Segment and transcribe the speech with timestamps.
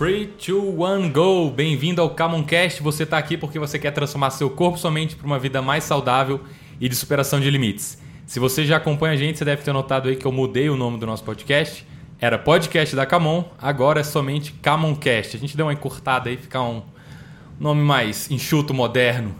[0.00, 1.50] 3, 2, 1, go!
[1.50, 2.82] Bem-vindo ao Camoncast.
[2.82, 6.40] Você está aqui porque você quer transformar seu corpo somente para uma vida mais saudável
[6.80, 7.98] e de superação de limites.
[8.26, 10.74] Se você já acompanha a gente, você deve ter notado aí que eu mudei o
[10.74, 11.86] nome do nosso podcast.
[12.18, 15.36] Era Podcast da Camon, agora é somente Camoncast.
[15.36, 16.82] A gente deu uma encurtada aí, ficar um
[17.60, 19.34] nome mais enxuto, moderno.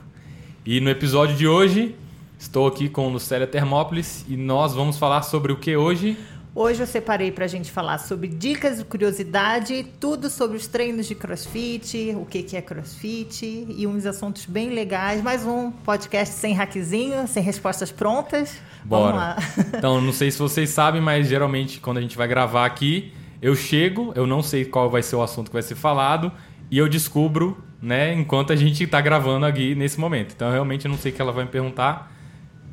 [0.66, 1.94] E no episódio de hoje,
[2.38, 6.18] estou aqui com Lucélia Termópolis e nós vamos falar sobre o que hoje?
[6.52, 11.06] Hoje eu separei para a gente falar sobre dicas de curiosidade, tudo sobre os treinos
[11.06, 15.22] de crossfit, o que, que é crossfit e uns assuntos bem legais.
[15.22, 18.58] Mais um podcast sem hackzinho, sem respostas prontas.
[18.84, 19.04] Bora.
[19.04, 19.36] Vamos lá.
[19.78, 23.54] Então, não sei se vocês sabem, mas geralmente quando a gente vai gravar aqui, eu
[23.54, 26.32] chego, eu não sei qual vai ser o assunto que vai ser falado
[26.68, 30.32] e eu descubro, né, enquanto a gente está gravando aqui nesse momento.
[30.34, 32.12] Então, eu realmente não sei o que ela vai me perguntar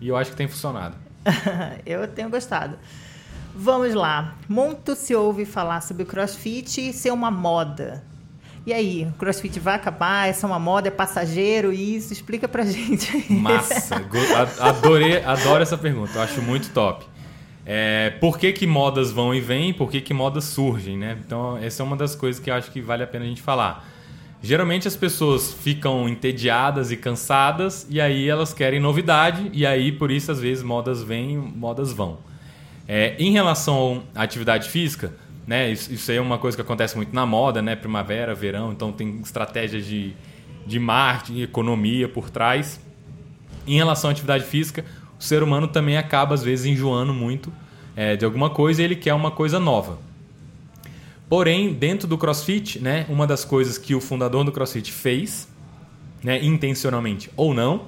[0.01, 0.95] e eu acho que tem funcionado.
[1.85, 2.75] eu tenho gostado.
[3.59, 4.35] Vamos lá.
[4.47, 8.03] Muito se ouve falar sobre o crossfit ser uma moda.
[8.67, 10.29] E aí, o crossfit vai acabar?
[10.29, 10.89] Essa é uma moda?
[10.89, 11.73] É passageiro?
[11.73, 12.13] Isso?
[12.13, 13.33] Explica pra gente.
[13.33, 13.95] Massa.
[14.59, 16.19] Adorei, adoro essa pergunta.
[16.19, 17.03] Eu acho muito top.
[17.65, 19.73] É, por que, que modas vão e vêm?
[19.73, 21.17] Por que, que modas surgem, né?
[21.25, 23.41] Então, essa é uma das coisas que eu acho que vale a pena a gente
[23.41, 23.83] falar.
[24.39, 30.11] Geralmente as pessoas ficam entediadas e cansadas e aí elas querem novidade e aí por
[30.11, 32.19] isso às vezes modas vêm, modas vão.
[32.87, 35.13] É, em relação à atividade física,
[35.45, 38.71] né, isso, isso aí é uma coisa que acontece muito na moda, né, primavera, verão,
[38.71, 40.13] então tem estratégias de,
[40.65, 42.79] de marketing, economia por trás.
[43.65, 44.85] Em relação à atividade física,
[45.19, 47.51] o ser humano também acaba às vezes enjoando muito
[47.95, 49.97] é, de alguma coisa e ele quer uma coisa nova.
[51.27, 55.47] Porém, dentro do CrossFit, né, uma das coisas que o fundador do CrossFit fez,
[56.23, 57.85] né, intencionalmente ou não,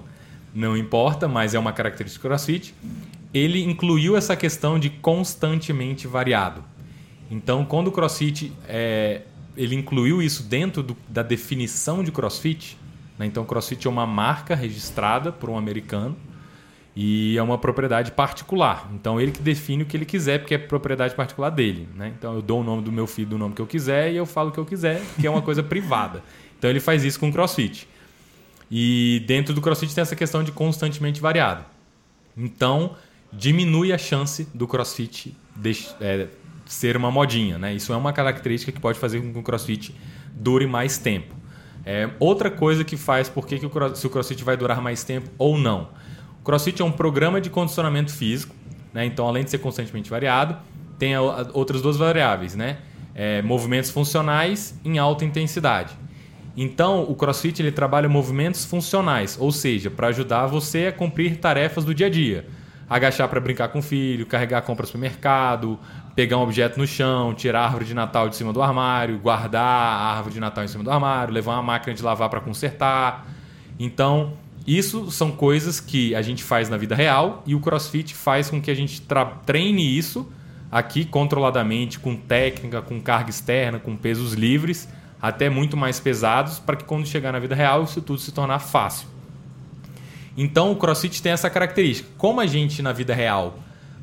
[0.54, 2.74] não importa, mas é uma característica do CrossFit,
[3.34, 6.64] ele incluiu essa questão de constantemente variado.
[7.30, 9.22] Então, quando o CrossFit é,
[9.60, 12.78] ele incluiu isso dentro do, da definição de CrossFit,
[13.18, 13.26] né?
[13.26, 16.16] então CrossFit é uma marca registrada por um americano
[16.96, 18.90] e é uma propriedade particular.
[18.94, 21.90] Então ele que define o que ele quiser porque é propriedade particular dele.
[21.94, 22.14] Né?
[22.18, 24.26] Então eu dou o nome do meu filho do nome que eu quiser e eu
[24.26, 26.24] falo o que eu quiser, que é uma coisa privada.
[26.58, 27.88] Então ele faz isso com o CrossFit.
[28.72, 31.66] E dentro do CrossFit tem essa questão de constantemente variado.
[32.38, 32.96] Então
[33.32, 36.28] diminui a chance do crossfit de, é,
[36.66, 37.58] ser uma modinha.
[37.58, 37.74] Né?
[37.74, 39.96] Isso é uma característica que pode fazer com que o crossfit
[40.34, 41.36] dure mais tempo.
[41.86, 45.04] É, outra coisa que faz por que, que o, se o crossfit vai durar mais
[45.04, 45.90] tempo ou não.
[46.42, 48.56] O crossfit é um programa de condicionamento físico,
[48.94, 49.06] né?
[49.06, 50.58] então além de ser constantemente variado,
[50.98, 52.78] tem a, a, outras duas variáveis, né?
[53.16, 55.94] É, movimentos funcionais em alta intensidade.
[56.56, 61.84] Então, o CrossFit ele trabalha movimentos funcionais, ou seja, para ajudar você a cumprir tarefas
[61.84, 62.46] do dia a dia
[62.90, 65.80] agachar para brincar com o filho, carregar compras para o mercado,
[66.16, 69.62] pegar um objeto no chão, tirar a árvore de Natal de cima do armário, guardar
[69.62, 73.28] a árvore de Natal em cima do armário, levar uma máquina de lavar para consertar.
[73.80, 74.34] Então,
[74.66, 78.62] isso são coisas que a gente faz na vida real e o CrossFit faz com
[78.62, 79.02] que a gente
[79.46, 80.28] treine isso
[80.72, 84.88] aqui controladamente, com técnica, com carga externa, com pesos livres,
[85.22, 88.60] até muito mais pesados, para que quando chegar na vida real isso tudo se tornar
[88.60, 89.08] fácil.
[90.42, 92.08] Então o CrossFit tem essa característica.
[92.18, 93.60] Como a gente na vida real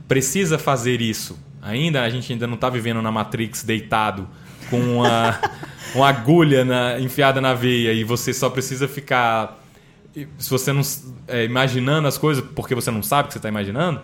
[0.07, 4.29] precisa fazer isso ainda, a gente ainda não está vivendo na Matrix deitado
[4.69, 5.41] com uma,
[5.97, 9.59] uma agulha na, enfiada na veia e você só precisa ficar.
[10.39, 10.83] Se você não.
[11.27, 14.03] É, imaginando as coisas porque você não sabe o que você está imaginando.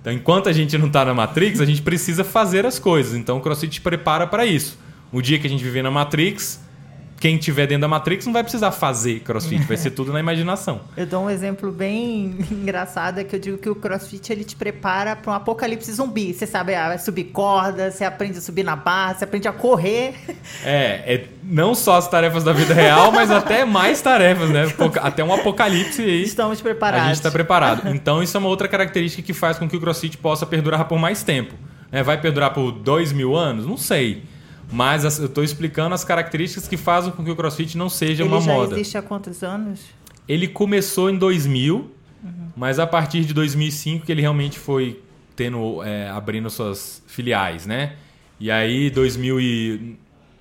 [0.00, 3.14] Então, enquanto a gente não está na Matrix, a gente precisa fazer as coisas.
[3.14, 4.78] Então, o CrossFit te prepara para isso.
[5.12, 6.60] O dia que a gente viver na Matrix,
[7.22, 10.80] quem tiver dentro da Matrix não vai precisar fazer crossfit, vai ser tudo na imaginação.
[10.96, 14.56] Eu dou um exemplo bem engraçado, é que eu digo que o crossfit ele te
[14.56, 16.34] prepara para um apocalipse zumbi.
[16.34, 20.14] Você sabe a subir corda, você aprende a subir na barra, você aprende a correr.
[20.64, 24.64] É, é não só as tarefas da vida real, mas até mais tarefas, né?
[25.00, 26.22] Até um apocalipse aí.
[26.22, 27.04] Estamos preparados.
[27.04, 27.88] A gente está preparado.
[27.88, 30.98] Então, isso é uma outra característica que faz com que o crossfit possa perdurar por
[30.98, 31.54] mais tempo.
[31.90, 33.66] É, vai perdurar por dois mil anos?
[33.66, 34.24] Não sei.
[34.72, 38.30] Mas eu estou explicando as características que fazem com que o CrossFit não seja Ele
[38.30, 38.52] uma moda.
[38.52, 39.80] Ele já existe há quantos anos?
[40.26, 41.90] Ele começou em 2000, uhum.
[42.56, 45.02] mas a partir de 2005 que ele realmente foi
[45.36, 47.96] tendo é, abrindo suas filiais, né?
[48.40, 49.98] E aí 2008,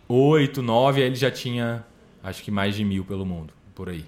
[0.07, 1.83] 2009, ele já tinha
[2.23, 4.05] acho que mais de mil pelo mundo, por aí.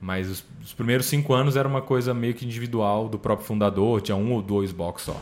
[0.00, 4.00] Mas os, os primeiros cinco anos era uma coisa meio que individual do próprio fundador,
[4.00, 5.20] tinha um ou dois box só.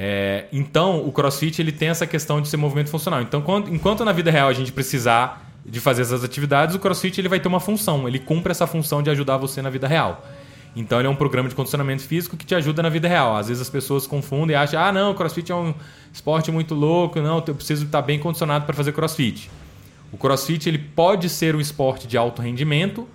[0.00, 3.20] É, então, o CrossFit ele tem essa questão de ser movimento funcional.
[3.20, 7.20] Então, quando, enquanto na vida real a gente precisar de fazer essas atividades, o CrossFit
[7.20, 8.06] ele vai ter uma função.
[8.06, 10.24] Ele cumpre essa função de ajudar você na vida real.
[10.76, 13.34] Então, ele é um programa de condicionamento físico que te ajuda na vida real.
[13.34, 15.74] Às vezes as pessoas confundem e acham: ah, não, o CrossFit é um
[16.12, 19.50] esporte muito louco, não, eu preciso estar bem condicionado para fazer CrossFit.
[20.12, 23.08] O CrossFit ele pode ser um esporte de alto rendimento,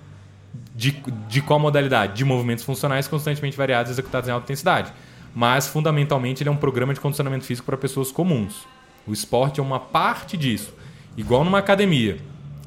[0.76, 2.14] de, de qual modalidade?
[2.14, 4.92] De movimentos funcionais constantemente variados executados em alta intensidade.
[5.36, 8.68] Mas, fundamentalmente, ele é um programa de condicionamento físico para pessoas comuns.
[9.08, 10.74] O esporte é uma parte disso.
[11.18, 12.18] Igual numa academia.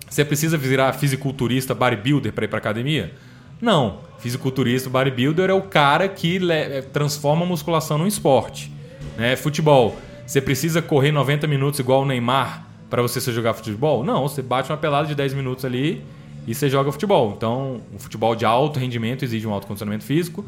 [0.09, 3.13] Você precisa virar fisiculturista, bodybuilder para ir para academia?
[3.61, 3.99] Não.
[4.19, 8.73] Fisiculturista, bodybuilder é o cara que é, transforma a musculação num esporte.
[9.17, 9.37] Né?
[9.37, 9.97] Futebol.
[10.27, 14.05] Você precisa correr 90 minutos igual o Neymar para você jogar futebol?
[14.05, 16.05] Não, você bate uma pelada de 10 minutos ali
[16.47, 17.33] e você joga futebol.
[17.37, 20.45] Então, o futebol de alto rendimento exige um alto condicionamento físico.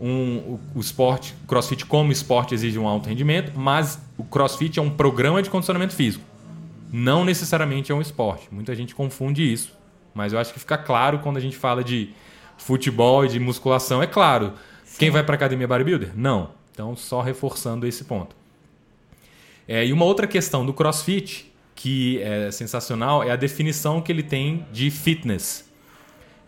[0.00, 4.82] Um, o, o esporte, crossfit como esporte exige um alto rendimento, mas o crossfit é
[4.82, 6.24] um programa de condicionamento físico.
[6.92, 8.48] Não necessariamente é um esporte.
[8.50, 9.78] Muita gente confunde isso.
[10.14, 12.10] Mas eu acho que fica claro quando a gente fala de
[12.56, 14.02] futebol e de musculação.
[14.02, 14.54] É claro.
[14.84, 14.98] Sim.
[14.98, 16.12] Quem vai para academia bodybuilder?
[16.16, 16.50] Não.
[16.72, 18.34] Então, só reforçando esse ponto.
[19.68, 24.22] É, e uma outra questão do crossfit que é sensacional é a definição que ele
[24.22, 25.69] tem de fitness.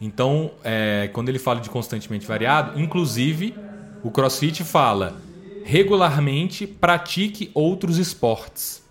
[0.05, 3.55] Então, é, quando ele fala de constantemente variado, inclusive
[4.03, 5.17] o CrossFit fala
[5.65, 8.83] regularmente pratique outros esportes.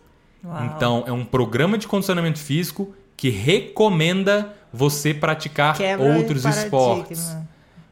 [0.41, 0.65] Uau.
[0.65, 7.35] Então, é um programa de condicionamento físico que recomenda você praticar Quebra outros esportes.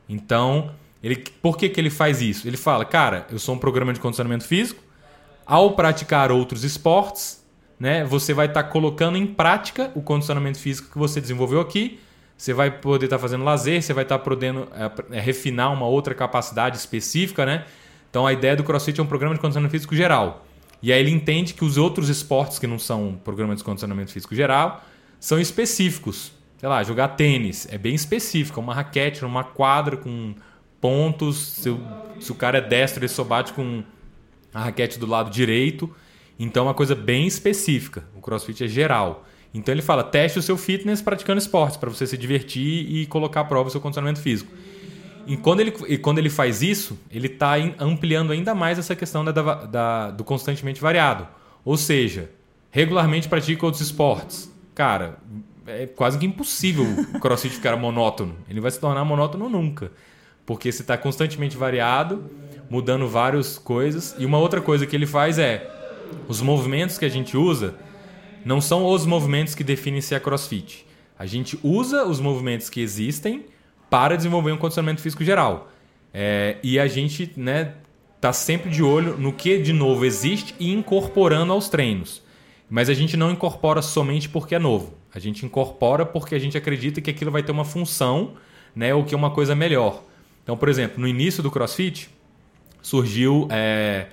[0.08, 0.72] Então,
[1.04, 2.48] ele, por que, que ele faz isso?
[2.48, 4.82] Ele fala, cara, eu sou um programa de condicionamento físico.
[5.46, 7.44] Ao praticar outros esportes,
[7.78, 12.00] né, você vai estar tá colocando em prática o condicionamento físico que você desenvolveu aqui.
[12.40, 15.74] Você vai poder estar tá fazendo lazer, você vai estar tá podendo é, é, refinar
[15.74, 17.66] uma outra capacidade específica, né?
[18.10, 20.46] Então a ideia do CrossFit é um programa de condicionamento físico geral.
[20.82, 24.34] E aí ele entende que os outros esportes que não são programa de condicionamento físico
[24.34, 24.82] geral
[25.20, 26.32] são específicos.
[26.58, 30.34] Sei lá, jogar tênis é bem específico, é uma raquete numa quadra com
[30.80, 31.36] pontos.
[31.46, 31.82] Se o,
[32.22, 33.84] se o cara é destro, ele só bate com
[34.54, 35.94] a raquete do lado direito.
[36.40, 38.06] Então é uma coisa bem específica.
[38.16, 39.26] O CrossFit é geral.
[39.54, 43.42] Então ele fala: teste o seu fitness praticando esportes para você se divertir e colocar
[43.42, 44.52] à prova o seu condicionamento físico.
[45.26, 49.24] E quando ele, e quando ele faz isso, ele está ampliando ainda mais essa questão
[49.24, 51.28] da, da, do constantemente variado.
[51.64, 52.32] Ou seja,
[52.72, 54.52] regularmente pratica outros esportes.
[54.74, 55.20] Cara,
[55.68, 58.36] é quase que impossível o crossfit ficar monótono.
[58.50, 59.92] Ele vai se tornar monótono nunca.
[60.46, 62.24] Porque você está constantemente variado,
[62.70, 64.16] mudando várias coisas.
[64.18, 65.70] E uma outra coisa que ele faz é
[66.28, 67.76] os movimentos que a gente usa
[68.46, 70.86] não são os movimentos que definem se é crossfit.
[71.18, 73.46] A gente usa os movimentos que existem
[73.90, 75.72] para desenvolver um condicionamento físico geral.
[76.14, 77.74] É, e a gente né,
[78.22, 82.22] tá sempre de olho no que de novo existe e incorporando aos treinos.
[82.70, 84.94] Mas a gente não incorpora somente porque é novo.
[85.14, 88.36] A gente incorpora porque a gente acredita que aquilo vai ter uma função
[88.76, 90.04] né, ou que é uma coisa melhor.
[90.44, 92.10] Então, por exemplo, no início do CrossFit
[92.82, 93.48] surgiu.
[93.52, 94.08] É...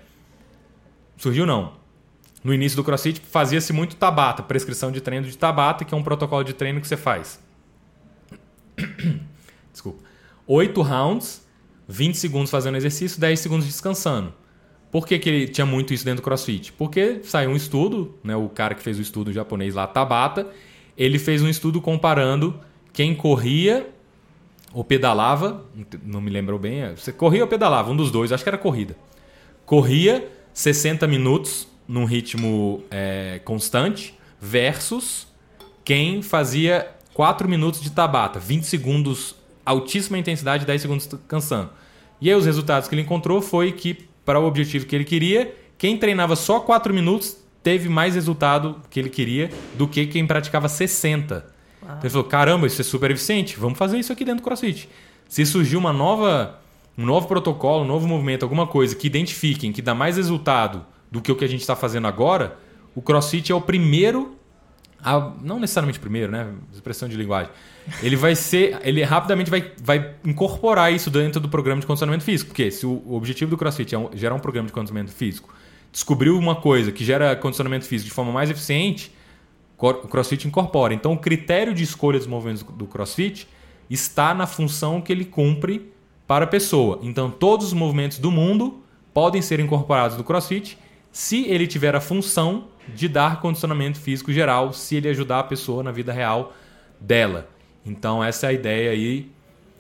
[1.17, 1.86] Surgiu não
[2.46, 6.02] no início do CrossFit fazia-se muito Tabata, prescrição de treino de Tabata, que é um
[6.02, 7.40] protocolo de treino que você faz.
[9.72, 10.04] Desculpa.
[10.46, 11.44] 8 rounds,
[11.88, 14.32] 20 segundos fazendo exercício, 10 segundos descansando.
[14.93, 16.72] Por que, que ele tinha muito isso dentro do CrossFit?
[16.75, 20.46] Porque saiu um estudo, né, o cara que fez o estudo japonês lá, Tabata,
[20.96, 22.60] ele fez um estudo comparando
[22.93, 23.90] quem corria
[24.72, 25.64] ou pedalava,
[26.00, 28.96] não me lembro bem, você corria ou pedalava, um dos dois, acho que era corrida.
[29.64, 35.27] Corria 60 minutos num ritmo é, constante versus
[35.85, 39.34] quem fazia 4 minutos de tabata, 20 segundos,
[39.65, 41.70] altíssima intensidade, 10 segundos cansando.
[42.20, 45.55] E aí os resultados que ele encontrou foi que, para o objetivo que ele queria,
[45.79, 50.69] quem treinava só 4 minutos teve mais resultado que ele queria do que quem praticava
[50.69, 51.46] 60.
[51.82, 54.89] Então ele falou: caramba, isso é super eficiente, vamos fazer isso aqui dentro do CrossFit.
[55.29, 56.60] Se surgir uma nova,
[56.96, 61.20] um novo protocolo, um novo movimento, alguma coisa que identifiquem, que dá mais resultado do
[61.20, 62.58] que o que a gente está fazendo agora,
[62.94, 64.36] o CrossFit é o primeiro,
[65.03, 66.48] a, não necessariamente o primeiro, né?
[66.72, 67.53] Expressão de linguagem.
[68.03, 72.51] Ele vai ser, ele rapidamente vai, vai incorporar isso dentro do programa de condicionamento físico,
[72.51, 75.55] porque se o, o objetivo do CrossFit é um, gerar um programa de condicionamento físico,
[75.93, 79.15] descobriu uma coisa que gera condicionamento físico de forma mais eficiente,
[79.79, 80.94] o CrossFit incorpora.
[80.94, 83.46] Então, o critério de escolha dos movimentos do CrossFit
[83.91, 85.93] está na função que ele cumpre
[86.27, 86.98] para a pessoa.
[87.03, 88.82] Então, todos os movimentos do mundo
[89.13, 90.79] podem ser incorporados no CrossFit
[91.17, 95.82] se ele tiver a função de dar condicionamento físico geral, se ele ajudar a pessoa
[95.82, 96.55] na vida real
[97.01, 97.49] dela.
[97.87, 99.31] Então essa é a ideia aí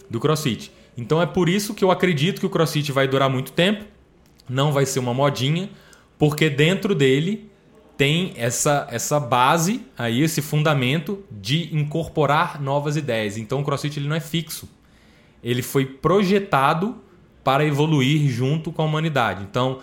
[0.08, 0.72] do CrossFit.
[0.96, 3.84] Então é por isso que eu acredito que o CrossFit vai durar muito tempo,
[4.48, 5.68] não vai ser uma modinha,
[6.18, 7.50] porque dentro dele
[7.98, 13.36] tem essa, essa base aí, esse fundamento de incorporar novas ideias.
[13.36, 14.66] Então o CrossFit ele não é fixo.
[15.44, 16.96] Ele foi projetado
[17.44, 19.44] para evoluir junto com a humanidade.
[19.48, 19.80] Então,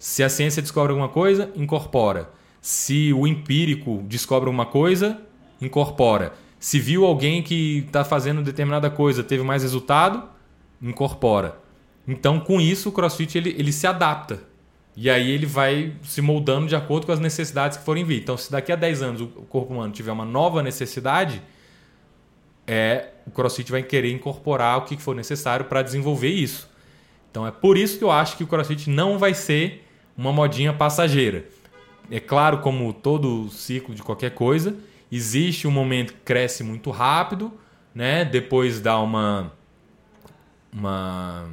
[0.00, 2.30] se a ciência descobre alguma coisa, incorpora.
[2.58, 5.20] Se o empírico descobre uma coisa,
[5.60, 6.32] incorpora.
[6.58, 10.26] Se viu alguém que está fazendo determinada coisa, teve mais resultado,
[10.80, 11.60] incorpora.
[12.08, 14.42] Então, com isso, o CrossFit ele, ele se adapta.
[14.96, 18.22] E aí ele vai se moldando de acordo com as necessidades que forem vir.
[18.22, 21.42] Então, se daqui a 10 anos o corpo humano tiver uma nova necessidade,
[22.66, 26.70] é, o CrossFit vai querer incorporar o que for necessário para desenvolver isso.
[27.30, 29.86] Então é por isso que eu acho que o CrossFit não vai ser
[30.20, 31.46] uma modinha passageira.
[32.10, 34.76] É claro, como todo ciclo de qualquer coisa,
[35.10, 37.50] existe um momento que cresce muito rápido,
[37.94, 38.22] né?
[38.22, 39.50] Depois dá uma
[40.70, 41.48] uma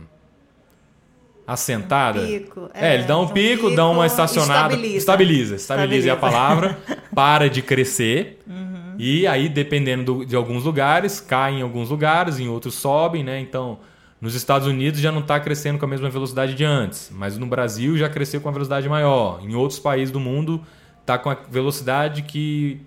[1.45, 2.19] assentada.
[2.19, 2.69] Um pico.
[2.73, 6.11] É, é, ele dá um, um pico, pico, dá uma estacionada, estabiliza, estabiliza, estabiliza, é
[6.11, 6.77] a palavra,
[7.15, 8.39] para de crescer.
[8.45, 8.95] Uhum.
[8.99, 13.39] E aí, dependendo do, de alguns lugares, cai em alguns lugares, em outros sobem, né?
[13.39, 13.79] Então,
[14.19, 17.45] nos Estados Unidos já não está crescendo com a mesma velocidade de antes, mas no
[17.45, 19.39] Brasil já cresceu com a velocidade maior.
[19.43, 20.65] Em outros países do mundo
[21.01, 22.81] está com a velocidade que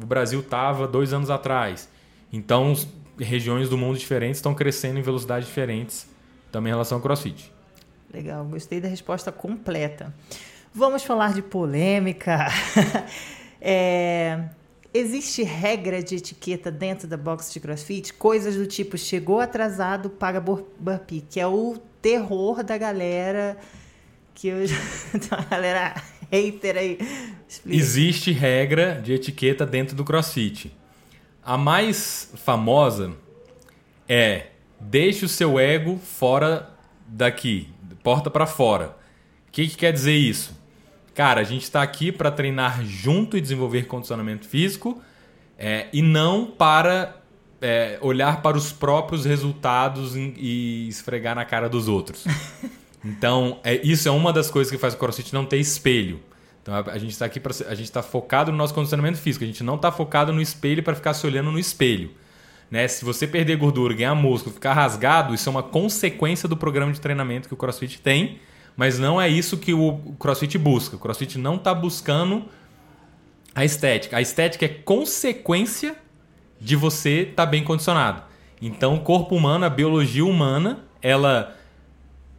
[0.00, 1.88] o Brasil estava dois anos atrás.
[2.32, 2.74] Então,
[3.18, 6.08] regiões do mundo diferentes estão crescendo em velocidades diferentes
[6.50, 7.52] também em relação ao CrossFit.
[8.12, 10.12] Legal, gostei da resposta completa.
[10.74, 12.46] Vamos falar de polêmica.
[13.60, 14.48] é,
[14.92, 18.12] Existe regra de etiqueta dentro da box de crossfit?
[18.14, 23.56] Coisas do tipo, chegou atrasado, paga burpee, que é o terror da galera
[24.34, 24.56] que eu
[25.30, 25.94] a galera
[26.30, 26.98] hater aí.
[27.48, 27.76] Explica.
[27.76, 30.72] Existe regra de etiqueta dentro do crossfit.
[31.42, 33.12] A mais famosa
[34.08, 34.46] é
[34.80, 36.70] deixe o seu ego fora
[37.06, 37.68] daqui,
[38.02, 38.96] porta para fora.
[39.48, 40.59] O que, que quer dizer isso?
[41.14, 45.02] Cara, a gente está aqui para treinar junto e desenvolver condicionamento físico
[45.58, 47.20] é, e não para
[47.60, 52.24] é, olhar para os próprios resultados e esfregar na cara dos outros.
[53.02, 56.20] Então, é, isso é uma das coisas que faz o CrossFit não ter espelho.
[56.60, 59.42] Então, a, a gente está aqui para a gente está focado no nosso condicionamento físico.
[59.42, 62.10] A gente não está focado no espelho para ficar se olhando no espelho.
[62.70, 62.86] Né?
[62.86, 67.00] Se você perder gordura, ganhar músculo, ficar rasgado, isso é uma consequência do programa de
[67.00, 68.38] treinamento que o CrossFit tem
[68.76, 70.96] mas não é isso que o CrossFit busca.
[70.96, 72.44] O CrossFit não está buscando
[73.54, 74.16] a estética.
[74.16, 75.96] A estética é consequência
[76.60, 78.22] de você estar tá bem condicionado.
[78.60, 81.56] Então, o corpo humano, a biologia humana, ela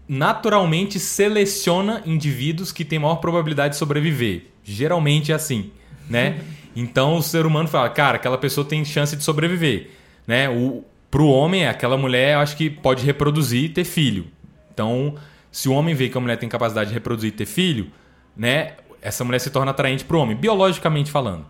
[0.08, 4.48] naturalmente seleciona indivíduos que têm maior probabilidade de sobreviver.
[4.64, 5.72] Geralmente é assim,
[6.10, 6.40] né?
[6.74, 9.90] Então o ser humano fala, cara, aquela pessoa tem chance de sobreviver,
[10.26, 10.50] né?
[10.50, 14.28] O pro homem, aquela mulher, eu acho que pode reproduzir e ter filho.
[14.74, 15.16] Então,
[15.52, 17.92] se o homem vê que a mulher tem capacidade de reproduzir e ter filho,
[18.36, 18.74] né?
[19.02, 21.46] Essa mulher se torna atraente para o homem, biologicamente falando.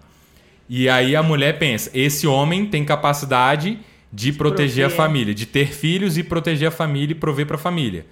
[0.68, 3.80] E aí a mulher pensa: esse homem tem capacidade
[4.12, 5.00] de proteger Prover.
[5.00, 8.06] a família, de ter filhos e proteger a família e prover para a família.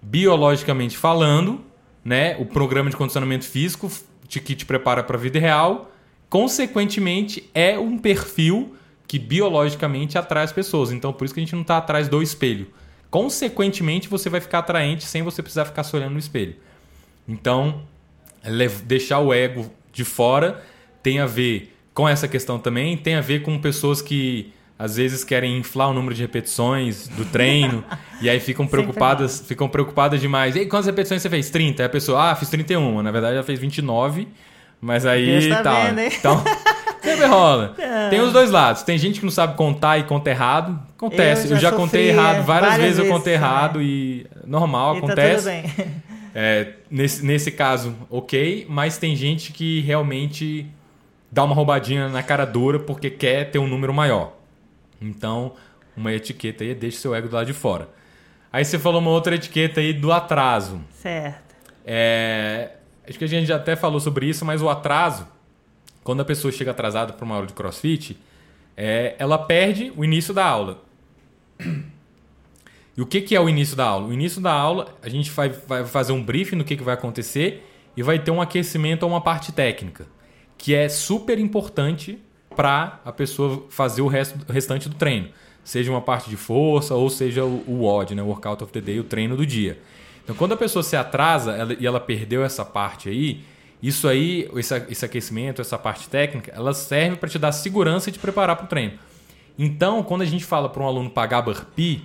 [0.00, 1.64] Biologicamente falando,
[2.04, 2.36] né?
[2.38, 3.90] O programa de condicionamento físico
[4.28, 5.92] que te prepara para a vida real,
[6.28, 8.74] consequentemente é um perfil
[9.06, 10.92] que biologicamente atrai as pessoas.
[10.92, 12.66] Então por isso que a gente não está atrás do espelho
[13.14, 16.56] consequentemente você vai ficar atraente sem você precisar ficar se olhando no espelho.
[17.28, 17.82] Então,
[18.82, 20.60] deixar o ego de fora
[21.00, 25.22] tem a ver com essa questão também, tem a ver com pessoas que às vezes
[25.22, 27.84] querem inflar o número de repetições do treino
[28.20, 30.56] e aí ficam preocupadas, ficam preocupadas demais.
[30.56, 31.50] E quantas repetições você fez?
[31.50, 31.84] 30.
[31.84, 33.00] Aí a pessoa, ah, fiz 31.
[33.00, 34.26] Na verdade, ela fez 29.
[34.80, 35.62] Mas aí tá.
[35.62, 35.84] tá.
[35.84, 36.44] Vendo, então,
[37.04, 37.74] Sempre rola.
[37.84, 38.08] É.
[38.08, 38.82] Tem os dois lados.
[38.82, 40.78] Tem gente que não sabe contar e conta errado.
[40.96, 41.44] Acontece.
[41.44, 44.94] Eu já, eu já contei errado várias, várias vezes, vezes, eu contei errado e normal,
[44.94, 45.44] e acontece.
[45.44, 46.02] Tá tudo bem.
[46.36, 50.66] É, nesse, nesse caso, ok, mas tem gente que realmente
[51.30, 54.32] dá uma roubadinha na cara dura porque quer ter um número maior.
[55.00, 55.52] Então,
[55.96, 57.88] uma etiqueta aí deixa seu ego do lado de fora.
[58.52, 60.80] Aí você falou uma outra etiqueta aí do atraso.
[60.90, 61.54] Certo.
[61.86, 62.70] É,
[63.08, 65.28] acho que a gente já até falou sobre isso, mas o atraso
[66.04, 68.16] quando a pessoa chega atrasada para uma aula de crossfit,
[68.76, 70.84] é, ela perde o início da aula.
[72.96, 74.06] E o que, que é o início da aula?
[74.06, 76.94] O início da aula, a gente vai, vai fazer um briefing no que, que vai
[76.94, 80.06] acontecer e vai ter um aquecimento a uma parte técnica,
[80.56, 82.20] que é super importante
[82.54, 85.28] para a pessoa fazer o, resto, o restante do treino.
[85.64, 88.22] Seja uma parte de força ou seja o, o WOD, né?
[88.22, 89.80] o Workout of the Day, o treino do dia.
[90.22, 93.42] Então, quando a pessoa se atrasa ela, e ela perdeu essa parte aí,
[93.86, 98.12] isso aí, esse, esse aquecimento, essa parte técnica, ela serve para te dar segurança e
[98.12, 98.94] te preparar para o treino.
[99.58, 102.02] Então, quando a gente fala para um aluno pagar burpee,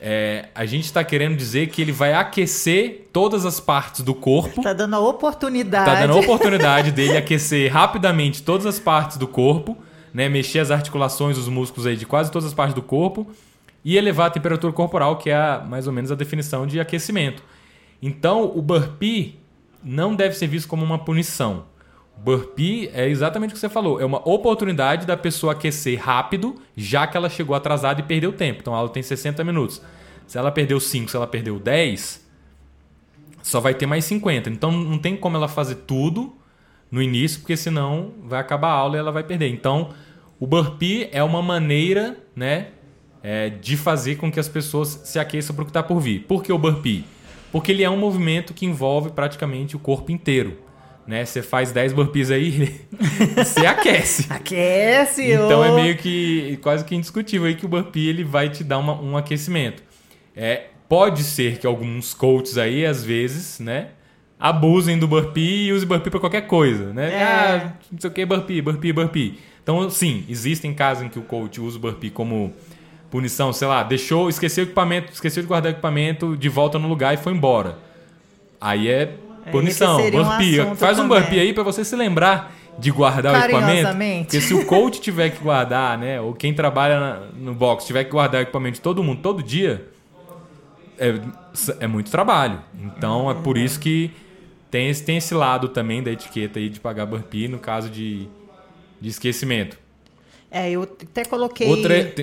[0.00, 4.60] é, a gente está querendo dizer que ele vai aquecer todas as partes do corpo.
[4.60, 5.90] Está dando a oportunidade.
[5.90, 9.76] Está dando a oportunidade dele aquecer rapidamente todas as partes do corpo,
[10.12, 10.28] né?
[10.28, 13.26] mexer as articulações, os músculos aí de quase todas as partes do corpo
[13.84, 17.42] e elevar a temperatura corporal, que é a, mais ou menos a definição de aquecimento.
[18.00, 19.40] Então, o burpee
[19.84, 21.66] não deve ser visto como uma punição.
[22.16, 24.00] Burpee é exatamente o que você falou.
[24.00, 28.60] É uma oportunidade da pessoa aquecer rápido, já que ela chegou atrasada e perdeu tempo.
[28.60, 29.82] Então a aula tem 60 minutos.
[30.26, 32.24] Se ela perdeu 5, se ela perdeu 10,
[33.42, 34.48] só vai ter mais 50.
[34.48, 36.34] Então não tem como ela fazer tudo
[36.90, 39.48] no início, porque senão vai acabar a aula e ela vai perder.
[39.48, 39.92] Então
[40.38, 42.68] o burpee é uma maneira né,
[43.22, 46.20] é, de fazer com que as pessoas se aqueçam para o que está por vir.
[46.20, 47.04] Por que o burpee?
[47.54, 50.58] Porque ele é um movimento que envolve praticamente o corpo inteiro
[51.06, 51.24] né?
[51.24, 52.80] Você faz 10 burpees aí,
[53.36, 54.26] você aquece.
[54.30, 55.32] aquece!
[55.32, 55.64] Então oh.
[55.64, 58.98] é meio que quase que indiscutível aí que o burpee ele vai te dar uma,
[59.00, 59.82] um aquecimento.
[60.34, 63.88] É, pode ser que alguns coaches aí, às vezes, né?
[64.38, 67.14] Abusem do burpee e usem burpee para qualquer coisa, né?
[67.14, 67.22] É.
[67.22, 69.38] Ah, não sei o que, burpee, burpee, burpee.
[69.62, 72.52] Então, sim, existem casos em que o coach usa o burpee como
[73.14, 76.88] punição, sei lá, deixou, esqueceu o equipamento, esqueceu de guardar o equipamento de volta no
[76.88, 77.78] lugar e foi embora.
[78.60, 79.14] Aí é
[79.46, 80.60] é, Punição, burpee.
[80.60, 84.24] Um Faz um burpee aí para você se lembrar de guardar o equipamento.
[84.24, 86.20] Porque se o coach tiver que guardar, né?
[86.20, 89.86] Ou quem trabalha no box tiver que guardar o equipamento de todo mundo todo dia,
[90.98, 91.14] é,
[91.78, 92.58] é muito trabalho.
[92.82, 94.10] Então é por isso que
[94.72, 98.26] tem esse, tem esse lado também da etiqueta aí de pagar burpee no caso de,
[99.00, 99.83] de esquecimento.
[100.54, 101.66] É, eu até coloquei.
[101.68, 102.14] Outra é,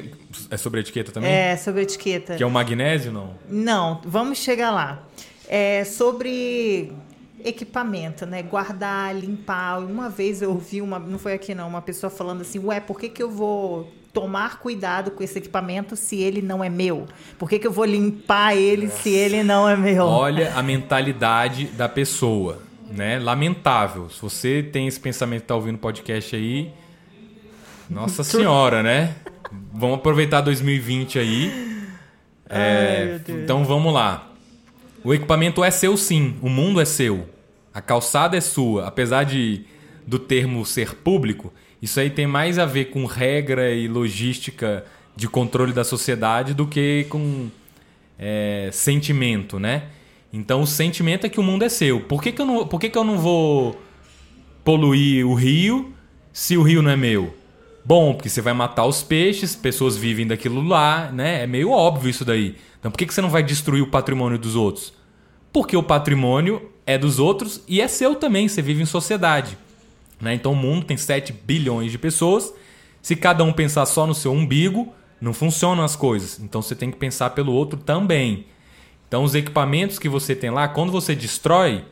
[0.50, 1.30] é sobre a etiqueta também?
[1.30, 2.38] É, sobre a etiqueta.
[2.38, 3.32] Que é o magnésio, não?
[3.50, 5.04] Não, vamos chegar lá.
[5.50, 6.94] É sobre
[7.44, 8.42] equipamento, né?
[8.42, 9.80] Guardar, limpar.
[9.80, 12.98] Uma vez eu ouvi uma, não foi aqui não, uma pessoa falando assim, ué, por
[12.98, 17.08] que, que eu vou tomar cuidado com esse equipamento se ele não é meu?
[17.38, 19.00] Por que, que eu vou limpar ele Nossa.
[19.00, 20.06] se ele não é meu?
[20.06, 23.20] Olha a mentalidade da pessoa, né?
[23.20, 24.10] Lamentável.
[24.10, 26.72] Se você tem esse pensamento, tá ouvindo o podcast aí,
[27.92, 29.16] nossa senhora, né?
[29.74, 31.52] Vamos aproveitar 2020 aí.
[32.50, 34.32] É, Ai, então vamos lá.
[35.04, 37.28] O equipamento é seu sim, o mundo é seu.
[37.74, 39.66] A calçada é sua, apesar de
[40.08, 45.28] do termo ser público, isso aí tem mais a ver com regra e logística de
[45.28, 47.50] controle da sociedade do que com
[48.18, 49.84] é, sentimento, né?
[50.32, 52.00] Então o sentimento é que o mundo é seu.
[52.00, 53.82] Por que, que, eu, não, por que, que eu não vou
[54.64, 55.94] poluir o rio
[56.32, 57.41] se o rio não é meu?
[57.84, 61.44] Bom, porque você vai matar os peixes, pessoas vivem daquilo lá, né?
[61.44, 62.56] É meio óbvio isso daí.
[62.80, 64.94] Então por que, que você não vai destruir o patrimônio dos outros?
[65.52, 69.58] Porque o patrimônio é dos outros e é seu também, você vive em sociedade.
[70.20, 70.36] Né?
[70.36, 72.54] Então o mundo tem 7 bilhões de pessoas.
[73.02, 76.40] Se cada um pensar só no seu umbigo, não funcionam as coisas.
[76.40, 78.46] Então você tem que pensar pelo outro também.
[79.08, 81.84] Então os equipamentos que você tem lá, quando você destrói,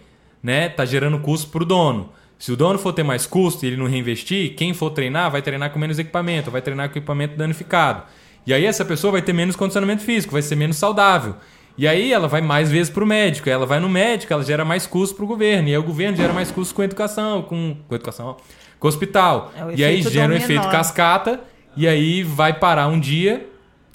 [0.41, 2.11] né, tá gerando custo para o dono.
[2.39, 5.41] Se o dono for ter mais custo e ele não reinvestir, quem for treinar vai
[5.41, 8.03] treinar com menos equipamento, vai treinar com equipamento danificado.
[8.47, 11.35] E aí essa pessoa vai ter menos condicionamento físico, vai ser menos saudável.
[11.77, 14.63] E aí ela vai mais vezes para o médico, ela vai no médico, ela gera
[14.63, 15.67] mais custo para o governo.
[15.67, 18.37] E aí o governo gera mais custo com educação, com, com educação,
[18.79, 19.51] com hospital.
[19.55, 21.41] É e aí gera um efeito cascata,
[21.75, 23.47] e aí vai parar um dia,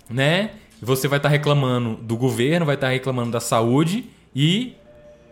[0.08, 0.50] né?
[0.82, 4.04] Você vai estar tá reclamando do governo, vai estar tá reclamando da saúde,
[4.36, 4.74] e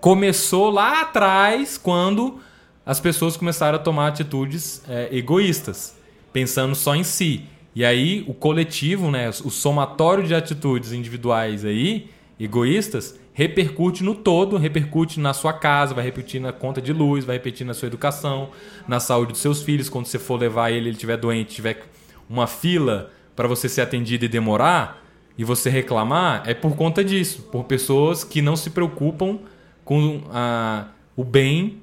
[0.01, 2.41] começou lá atrás quando
[2.85, 5.97] as pessoas começaram a tomar atitudes é, egoístas,
[6.33, 7.45] pensando só em si.
[7.75, 14.57] E aí o coletivo, né, o somatório de atitudes individuais aí, egoístas, repercute no todo,
[14.59, 18.51] repercute na sua casa, vai repercutir na conta de luz, vai repercutir na sua educação,
[18.87, 21.83] na saúde dos seus filhos, quando você for levar ele, ele estiver doente, tiver
[22.29, 25.03] uma fila para você ser atendido e demorar,
[25.39, 29.39] e você reclamar, é por conta disso, por pessoas que não se preocupam
[29.83, 31.82] com a, o bem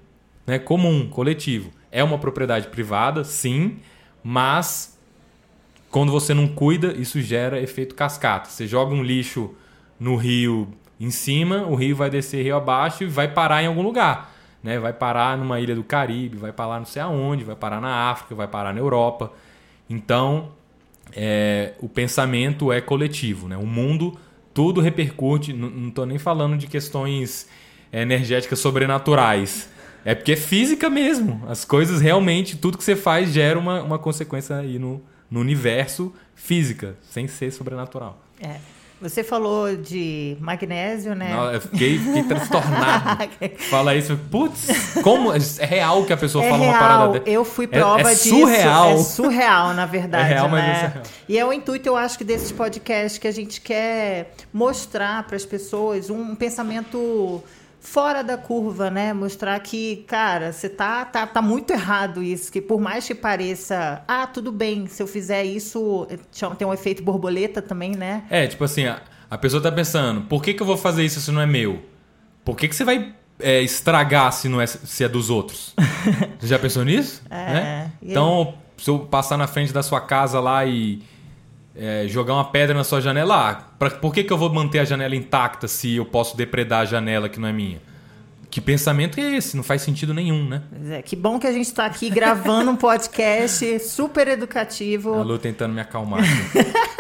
[0.50, 1.70] né, comum, coletivo.
[1.92, 3.78] É uma propriedade privada, sim,
[4.24, 4.98] mas
[5.92, 8.50] quando você não cuida, isso gera efeito cascata.
[8.50, 9.54] Você joga um lixo
[10.00, 10.68] no rio
[11.00, 14.34] em cima, o rio vai descer rio abaixo e vai parar em algum lugar.
[14.64, 14.80] Né?
[14.80, 18.34] Vai parar numa ilha do Caribe, vai parar não sei aonde, vai parar na África,
[18.34, 19.32] vai parar na Europa.
[19.88, 20.50] Então,
[21.16, 23.48] é, o pensamento é coletivo.
[23.48, 23.56] Né?
[23.56, 24.18] O mundo,
[24.52, 25.54] tudo repercute.
[25.54, 27.48] Não estou nem falando de questões
[27.94, 29.70] energéticas sobrenaturais.
[30.04, 31.44] É porque é física mesmo.
[31.48, 36.14] As coisas realmente, tudo que você faz gera uma, uma consequência aí no, no universo
[36.36, 38.20] física, sem ser sobrenatural.
[38.42, 38.58] É.
[39.02, 41.34] Você falou de magnésio, né?
[41.34, 43.30] Não, eu fiquei, fiquei transtornado.
[43.70, 44.68] Fala isso, putz,
[45.02, 46.74] como é real que a pessoa é fala real.
[46.74, 47.30] uma parada dessa?
[47.30, 48.30] Eu fui prova é, é disso.
[48.30, 48.92] Surreal.
[48.92, 50.26] É surreal, na verdade.
[50.26, 50.72] É real, mas né?
[50.72, 51.04] é real.
[51.30, 55.38] E é o intuito, eu acho, que desses podcasts que a gente quer mostrar para
[55.38, 57.42] as pessoas um pensamento
[57.80, 59.13] fora da curva, né?
[59.13, 64.04] Mostrar que, cara, você tá, tá, tá muito errado isso, que por mais que pareça,
[64.08, 66.08] ah, tudo bem, se eu fizer isso,
[66.58, 68.24] tem um efeito borboleta também, né?
[68.30, 71.22] É, tipo assim, a, a pessoa tá pensando, por que, que eu vou fazer isso
[71.22, 71.82] se não é meu?
[72.44, 75.74] Por que, que você vai é, estragar se, não é, se é dos outros?
[76.39, 77.22] Você já pensou nisso?
[77.30, 77.92] É, Né?
[78.02, 81.02] e Então, se eu passar na frente da sua casa lá e
[81.76, 84.80] é, jogar uma pedra na sua janela, ah, pra, por que, que eu vou manter
[84.80, 87.82] a janela intacta se eu posso depredar a janela que não é minha?
[88.50, 89.56] Que pensamento é esse?
[89.56, 90.64] Não faz sentido nenhum, né?
[90.90, 95.14] É, que bom que a gente está aqui gravando um podcast super educativo.
[95.14, 96.24] A Lu tentando me acalmar.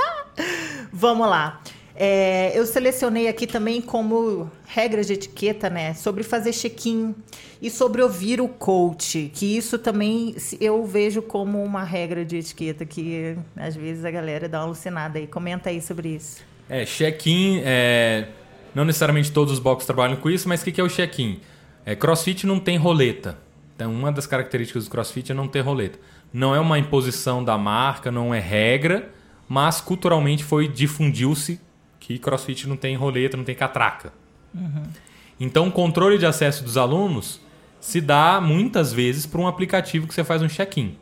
[0.93, 1.59] Vamos lá.
[2.01, 5.93] É, eu selecionei aqui também como regras de etiqueta, né?
[5.93, 7.13] Sobre fazer check-in
[7.61, 12.85] e sobre ouvir o coach, que isso também eu vejo como uma regra de etiqueta
[12.85, 15.27] que às vezes a galera dá uma alucinada aí.
[15.27, 16.41] Comenta aí sobre isso.
[16.69, 18.29] É, check-in, é,
[18.73, 21.41] não necessariamente todos os boxes trabalham com isso, mas o que, que é o check-in?
[21.85, 23.37] É, crossfit não tem roleta.
[23.75, 25.99] Então, uma das características do crossfit é não ter roleta.
[26.31, 29.09] Não é uma imposição da marca, não é regra,
[29.49, 31.59] mas culturalmente foi difundiu-se
[31.99, 34.13] que crossfit não tem roleta, não tem catraca.
[35.39, 37.39] Então, o controle de acesso dos alunos
[37.79, 40.97] se dá muitas vezes por um aplicativo que você faz um check-in.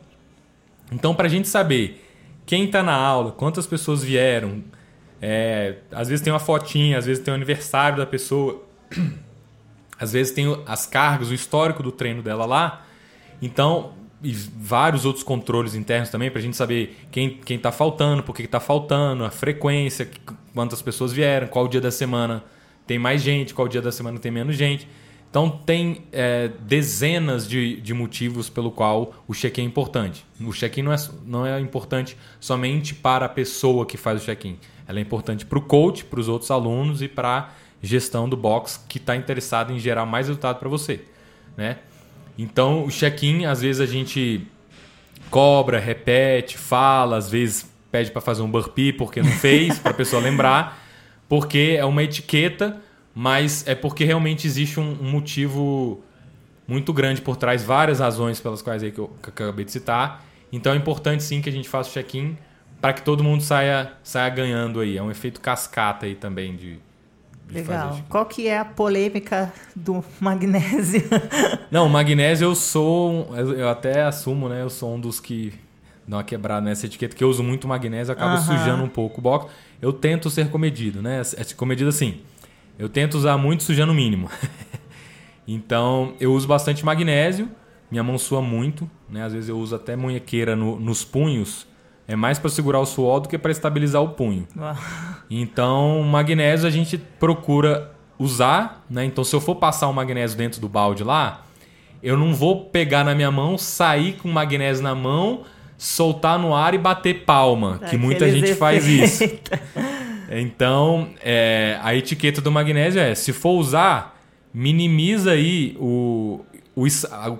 [0.92, 2.04] Então, para a gente saber
[2.46, 4.62] quem está na aula, quantas pessoas vieram,
[5.20, 8.62] é, às vezes tem uma fotinha, às vezes tem o aniversário da pessoa,
[9.98, 12.86] às vezes tem as cargas, o histórico do treino dela lá.
[13.42, 18.22] Então, e vários outros controles internos também para a gente saber quem quem está faltando,
[18.22, 20.20] por que está faltando, a frequência, que-
[20.54, 22.44] quantas pessoas vieram, qual dia da semana
[22.86, 24.88] tem mais gente, qual dia da semana tem menos gente.
[25.30, 30.24] Então tem é, dezenas de, de motivos pelo qual o check-in é importante.
[30.40, 34.58] O check-in não é, não é importante somente para a pessoa que faz o check-in.
[34.86, 37.48] Ela é importante para o coach, para os outros alunos e para a
[37.82, 41.02] gestão do box que está interessado em gerar mais resultado para você.
[41.56, 41.76] Né?
[42.38, 44.46] Então o check-in, às vezes a gente
[45.30, 49.94] cobra, repete, fala, às vezes pede para fazer um burpee porque não fez, para a
[49.94, 50.78] pessoa lembrar,
[51.28, 52.76] porque é uma etiqueta,
[53.14, 56.02] mas é porque realmente existe um, um motivo
[56.66, 59.72] muito grande por trás, várias razões pelas quais aí que eu, que eu acabei de
[59.72, 60.24] citar.
[60.52, 62.36] Então é importante sim que a gente faça o check-in
[62.80, 64.96] para que todo mundo saia, saia ganhando aí.
[64.96, 66.78] É um efeito cascata aí também de,
[67.50, 67.98] Legal.
[68.08, 71.02] Qual que é a polêmica do magnésio?
[71.70, 73.34] Não, o magnésio eu sou.
[73.34, 74.62] eu até assumo, né?
[74.62, 75.54] Eu sou um dos que
[76.08, 79.22] dá uma quebrada nessa etiqueta, que eu uso muito magnésio, acaba sujando um pouco o
[79.22, 79.46] box.
[79.80, 81.22] Eu tento ser comedido, né?
[81.36, 82.20] É comedido assim.
[82.78, 84.28] Eu tento usar muito sujando o mínimo.
[85.46, 87.48] então, eu uso bastante magnésio.
[87.90, 89.24] Minha mão sua muito, né?
[89.24, 91.66] Às vezes eu uso até munhequeira no- nos punhos.
[92.06, 94.46] É mais para segurar o suor do que para estabilizar o punho.
[95.30, 99.04] Então, magnésio a gente procura usar, né?
[99.04, 101.44] Então, se eu for passar o magnésio dentro do balde lá,
[102.02, 105.42] eu não vou pegar na minha mão, sair com o magnésio na mão,
[105.78, 109.24] soltar no ar e bater palma, que muita gente faz isso.
[109.24, 109.58] efeitos.
[110.30, 114.20] Então, é, a etiqueta do magnésio é: se for usar,
[114.52, 116.44] minimiza aí o,
[116.76, 116.86] o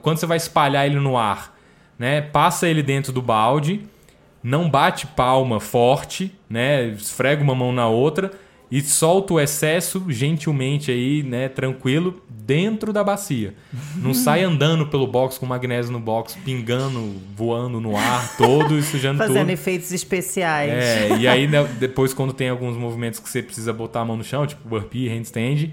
[0.00, 1.54] quando você vai espalhar ele no ar,
[1.98, 2.22] né?
[2.22, 3.82] Passa ele dentro do balde,
[4.42, 6.86] não bate palma forte, né?
[6.86, 8.30] Esfrega uma mão na outra
[8.70, 11.48] e solta o excesso gentilmente aí, né?
[11.48, 13.54] Tranquilo dentro da bacia.
[13.96, 18.82] Não sai andando pelo box com magnésio no box, pingando, voando no ar todo e
[18.82, 19.28] sujando tudo.
[19.28, 20.70] Fazendo efeitos especiais.
[20.70, 24.16] É, e aí né, depois quando tem alguns movimentos que você precisa botar a mão
[24.16, 25.72] no chão, tipo burpee, handstand,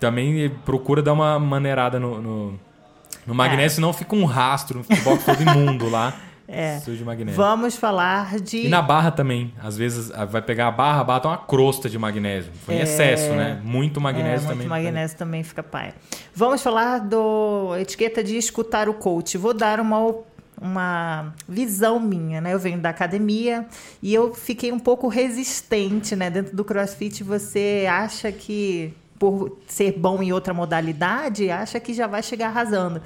[0.00, 2.60] também procura dar uma maneirada no, no,
[3.26, 6.14] no magnésio, senão fica um rastro, fica o box todo imundo lá,
[6.48, 6.78] É.
[6.78, 7.36] de magnésio.
[7.36, 8.66] Vamos falar de.
[8.66, 12.52] E na barra também, às vezes vai pegar a barra, bata uma crosta de magnésio.
[12.64, 12.82] Foi em É.
[12.82, 13.60] excesso, né?
[13.64, 14.56] Muito magnésio é, também.
[14.58, 15.92] Muito magnésio também fica pai.
[16.34, 19.36] Vamos falar do etiqueta de escutar o coach.
[19.36, 20.14] Vou dar uma,
[20.60, 22.54] uma visão minha, né?
[22.54, 23.66] Eu venho da academia
[24.00, 26.30] e eu fiquei um pouco resistente, né?
[26.30, 32.06] Dentro do CrossFit, você acha que por ser bom em outra modalidade, acha que já
[32.06, 33.00] vai chegar arrasando.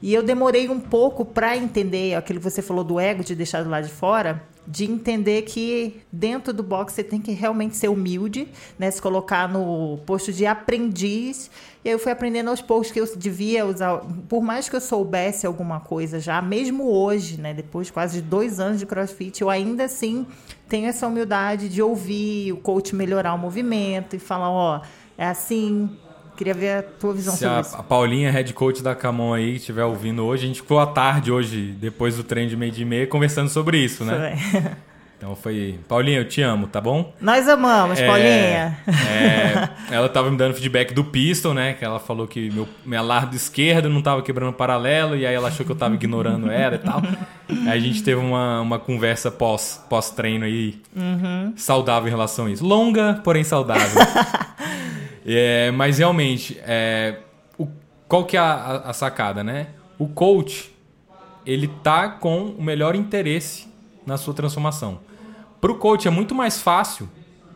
[0.00, 3.64] E eu demorei um pouco para entender aquilo que você falou do ego, de deixar
[3.64, 7.88] do lado de fora, de entender que dentro do boxe você tem que realmente ser
[7.88, 8.46] humilde,
[8.78, 8.90] né?
[8.90, 11.50] Se colocar no posto de aprendiz.
[11.84, 14.02] E aí eu fui aprendendo aos poucos que eu devia usar.
[14.28, 17.54] Por mais que eu soubesse alguma coisa já, mesmo hoje, né?
[17.54, 20.26] Depois de quase dois anos de crossfit, eu ainda assim
[20.68, 24.82] tenho essa humildade de ouvir o coach melhorar o movimento e falar, ó,
[25.16, 25.90] é assim.
[26.38, 27.76] Queria ver a tua visão Se sobre a, isso.
[27.76, 31.32] a Paulinha, head coach da Camon aí, estiver ouvindo hoje, a gente ficou à tarde
[31.32, 34.38] hoje, depois do treino de meio dia e meia, conversando sobre isso, né?
[35.18, 35.80] Então foi.
[35.88, 37.12] Paulinha, eu te amo, tá bom?
[37.20, 38.78] Nós amamos, É, Paulinha.
[38.86, 41.72] é, ela tava me dando feedback do pistol, né?
[41.72, 45.48] Que ela falou que meu, minha lado esquerdo não tava quebrando paralelo, e aí ela
[45.48, 47.02] achou que eu tava ignorando ela e tal.
[47.66, 50.80] Aí a gente teve uma, uma conversa pós, pós-treino aí,
[51.56, 52.64] saudável em relação a isso.
[52.64, 54.00] Longa, porém saudável.
[55.30, 57.18] É, mas realmente, é,
[58.08, 59.68] qual que é a, a sacada, né?
[59.98, 60.74] O coach,
[61.44, 63.68] ele tá com o melhor interesse
[64.06, 65.00] na sua transformação.
[65.60, 67.08] Para o coach é muito mais fácil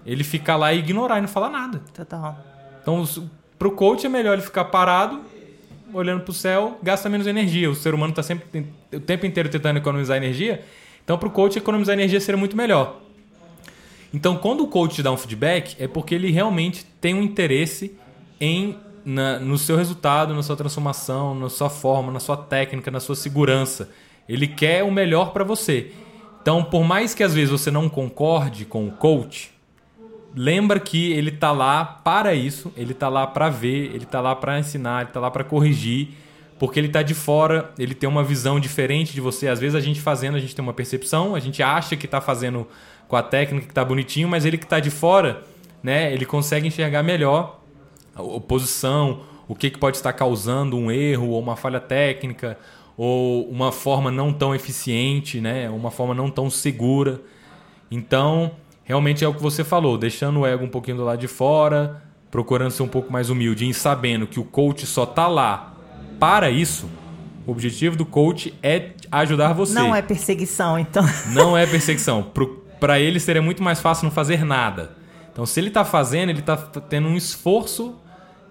[0.05, 1.81] ele ficar lá e ignorar e não falar nada.
[1.95, 2.37] Total.
[2.83, 3.05] Então,
[3.59, 5.23] para o coach é melhor ele ficar parado,
[5.95, 7.71] olhando para o céu, gasta menos energia.
[7.71, 10.63] O ser humano está sempre o tempo inteiro tentando economizar energia.
[11.05, 13.01] Então, para o coach, economizar energia seria muito melhor.
[14.13, 17.97] Então, quando o coach te dá um feedback, é porque ele realmente tem um interesse
[18.41, 23.01] em na, no seu resultado, na sua transformação, na sua forma, na sua técnica, na
[23.01, 23.91] sua segurança.
[24.29, 25.93] Ele quer o melhor para você.
[26.41, 29.53] Então, por mais que às vezes você não concorde com o coach,
[30.35, 34.35] lembra que ele tá lá para isso, ele tá lá para ver, ele tá lá
[34.35, 36.11] para ensinar, ele tá lá para corrigir,
[36.59, 39.49] porque ele tá de fora, ele tem uma visão diferente de você.
[39.49, 42.21] Às vezes a gente fazendo, a gente tem uma percepção, a gente acha que tá
[42.21, 42.67] fazendo
[43.13, 45.43] com a técnica que tá bonitinho, mas ele que tá de fora,
[45.83, 47.61] né, ele consegue enxergar melhor
[48.15, 52.57] a oposição, o que, que pode estar causando um erro ou uma falha técnica
[52.97, 55.69] ou uma forma não tão eficiente, né?
[55.69, 57.21] uma forma não tão segura.
[57.91, 61.29] Então, realmente é o que você falou, deixando o ego um pouquinho do lado de
[61.29, 65.75] fora, procurando ser um pouco mais humilde e sabendo que o coach só está lá
[66.19, 66.89] para isso.
[67.47, 69.75] O objetivo do coach é ajudar você.
[69.75, 71.05] Não é perseguição, então.
[71.35, 72.23] Não é perseguição.
[72.83, 74.91] Para ele seria muito mais fácil não fazer nada.
[75.33, 77.95] Então, se ele está fazendo, ele está tendo um esforço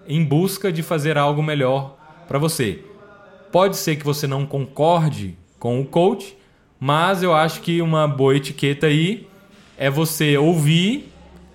[0.08, 2.82] em busca de fazer algo melhor para você.
[3.52, 6.34] Pode ser que você não concorde com o coach,
[6.80, 9.28] mas eu acho que uma boa etiqueta aí
[9.76, 11.12] é você ouvir,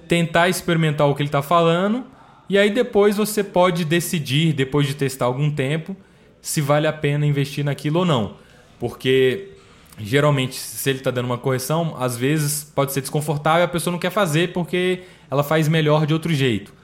[0.08, 2.06] tentar experimentar o que ele está falando
[2.48, 5.98] e aí depois você pode decidir, depois de testar algum tempo,
[6.40, 8.36] se vale a pena investir naquilo ou não.
[8.80, 9.57] Porque
[9.98, 13.92] geralmente, se ele está dando uma correção, às vezes pode ser desconfortável e a pessoa
[13.92, 16.78] não quer fazer porque ela faz melhor de outro jeito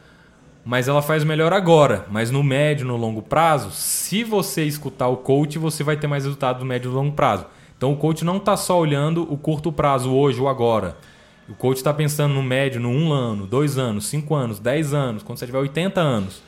[0.66, 2.06] mas ela faz melhor agora.
[2.10, 6.24] Mas no médio, no longo prazo, se você escutar o coach, você vai ter mais
[6.24, 7.46] resultado no médio e longo prazo.
[7.78, 10.98] Então o coach não está só olhando o curto prazo, hoje ou agora.
[11.50, 15.22] O coach está pensando no médio, no um ano, dois anos, cinco anos, dez anos,
[15.22, 16.42] quando você tiver 80 anos.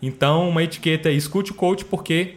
[0.00, 2.36] Então uma etiqueta é escute o coach porque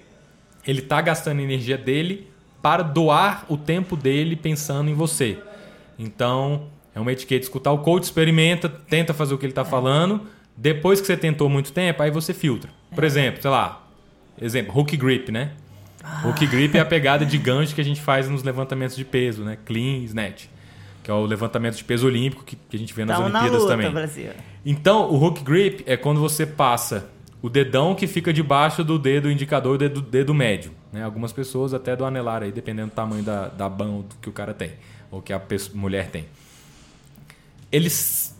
[0.65, 2.30] ele está gastando energia dele
[2.61, 5.37] para doar o tempo dele pensando em você.
[5.97, 9.65] Então é uma etiqueta escutar o coach, experimenta, tenta fazer o que ele está é.
[9.65, 10.21] falando
[10.55, 12.69] depois que você tentou muito tempo, aí você filtra.
[12.93, 13.07] Por é.
[13.07, 13.83] exemplo, sei lá,
[14.39, 15.51] exemplo, hook grip, né?
[16.03, 16.27] Ah.
[16.27, 19.43] Hook grip é a pegada de gancho que a gente faz nos levantamentos de peso,
[19.43, 19.57] né?
[19.65, 20.45] Clean, snatch.
[21.03, 23.53] Que é o levantamento de peso olímpico que, que a gente vê nas Tamo Olimpíadas
[23.53, 23.91] na luta, também.
[23.91, 24.29] Brasil.
[24.63, 27.09] Então, o hook grip é quando você passa
[27.41, 30.71] o dedão que fica debaixo do dedo indicador e do dedo, dedo médio.
[30.91, 31.03] Né?
[31.03, 34.53] Algumas pessoas até do anelar aí, dependendo do tamanho da, da ban que o cara
[34.53, 34.73] tem,
[35.09, 36.25] ou que a pessoa, mulher tem.
[37.71, 38.35] Eles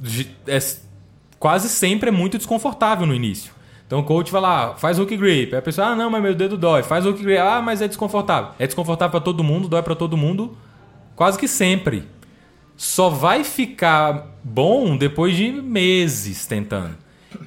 [0.48, 0.60] é,
[1.40, 3.52] quase sempre é muito desconfortável no início.
[3.88, 5.54] Então o coach vai lá, faz hook grip.
[5.54, 6.84] Aí a pessoa, ah, não, mas meu dedo dói.
[6.84, 7.40] Faz hook grip.
[7.40, 8.52] Ah, mas é desconfortável.
[8.58, 10.56] É desconfortável para todo mundo, dói para todo mundo,
[11.16, 12.08] quase que sempre.
[12.78, 16.96] Só vai ficar bom depois de meses tentando.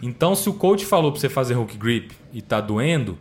[0.02, 3.18] Então, se o coach falou para você fazer hook grip e tá doendo,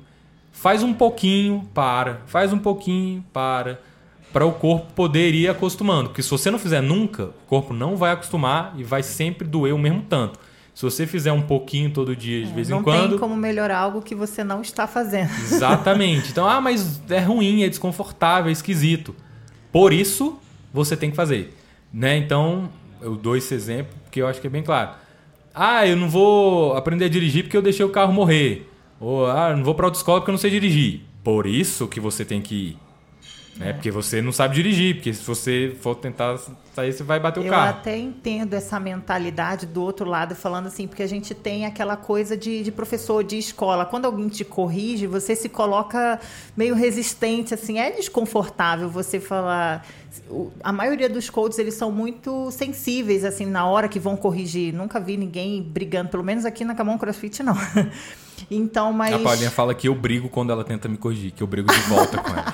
[0.52, 2.22] faz um pouquinho, para.
[2.26, 3.82] Faz um pouquinho, para.
[4.32, 6.10] Para o corpo poder ir acostumando.
[6.10, 9.74] Porque se você não fizer nunca, o corpo não vai acostumar e vai sempre doer
[9.74, 10.40] o mesmo tanto.
[10.74, 13.02] Se você fizer um pouquinho todo dia, de é, vez em quando.
[13.02, 15.30] Não tem como melhorar algo que você não está fazendo.
[15.38, 16.32] Exatamente.
[16.32, 19.16] Então, ah, mas é ruim, é desconfortável, é esquisito.
[19.72, 20.40] Por isso,
[20.74, 21.56] você tem que fazer.
[21.94, 22.18] Né?
[22.18, 24.92] Então, eu dou esse exemplo porque eu acho que é bem claro.
[25.54, 28.68] Ah, eu não vou aprender a dirigir porque eu deixei o carro morrer.
[29.00, 31.02] Ou, ah, eu não vou para autoescola porque eu não sei dirigir.
[31.24, 32.78] Por isso que você tem que ir.
[33.58, 33.70] Né?
[33.70, 33.74] É.
[33.74, 36.40] Porque você não sabe dirigir, porque se você for tentar
[36.74, 37.68] sair, você vai bater o eu carro.
[37.68, 41.96] Eu até entendo essa mentalidade do outro lado, falando assim, porque a gente tem aquela
[41.96, 43.86] coisa de, de professor de escola.
[43.86, 46.20] Quando alguém te corrige, você se coloca
[46.58, 49.86] meio resistente, assim, é desconfortável você falar.
[50.64, 54.74] A maioria dos coaches, eles são muito sensíveis, assim, na hora que vão corrigir.
[54.74, 57.56] Nunca vi ninguém brigando, pelo menos aqui na Camão CrossFit, não.
[58.52, 59.14] Então, mas...
[59.14, 61.80] A Paulinha fala que eu brigo quando ela tenta me corrigir, que eu brigo de
[61.82, 62.54] volta com ela.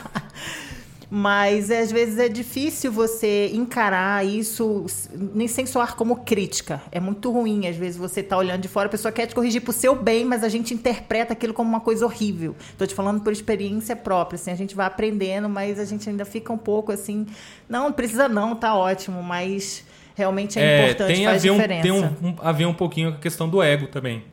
[1.11, 4.85] Mas às vezes é difícil você encarar isso
[5.33, 6.83] nem sem soar como crítica.
[6.91, 9.61] É muito ruim, às vezes você tá olhando de fora, a pessoa quer te corrigir
[9.61, 12.55] pro seu bem, mas a gente interpreta aquilo como uma coisa horrível.
[12.77, 16.25] Tô te falando por experiência própria, assim, a gente vai aprendendo, mas a gente ainda
[16.25, 17.25] fica um pouco assim,
[17.67, 19.83] não, precisa não, tá ótimo, mas
[20.15, 21.79] realmente é, é importante, tem faz a ver diferença.
[21.79, 24.23] Um, tem um, um, a ver um pouquinho com a questão do ego também.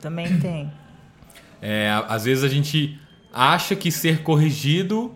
[0.00, 0.72] Também tem.
[1.60, 2.98] É, às vezes a gente
[3.30, 5.14] acha que ser corrigido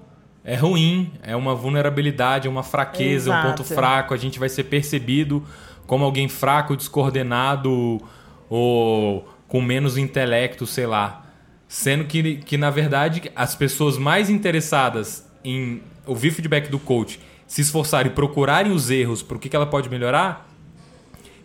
[0.49, 3.47] é ruim, é uma vulnerabilidade, é uma fraqueza, Exato.
[3.47, 4.15] um ponto fraco.
[4.15, 5.45] A gente vai ser percebido
[5.87, 8.01] como alguém fraco, descoordenado
[8.49, 11.27] ou com menos intelecto, sei lá.
[11.69, 17.61] Sendo que, que, na verdade, as pessoas mais interessadas em ouvir feedback do coach, se
[17.61, 20.49] esforçarem e procurarem os erros para o que, que ela pode melhorar,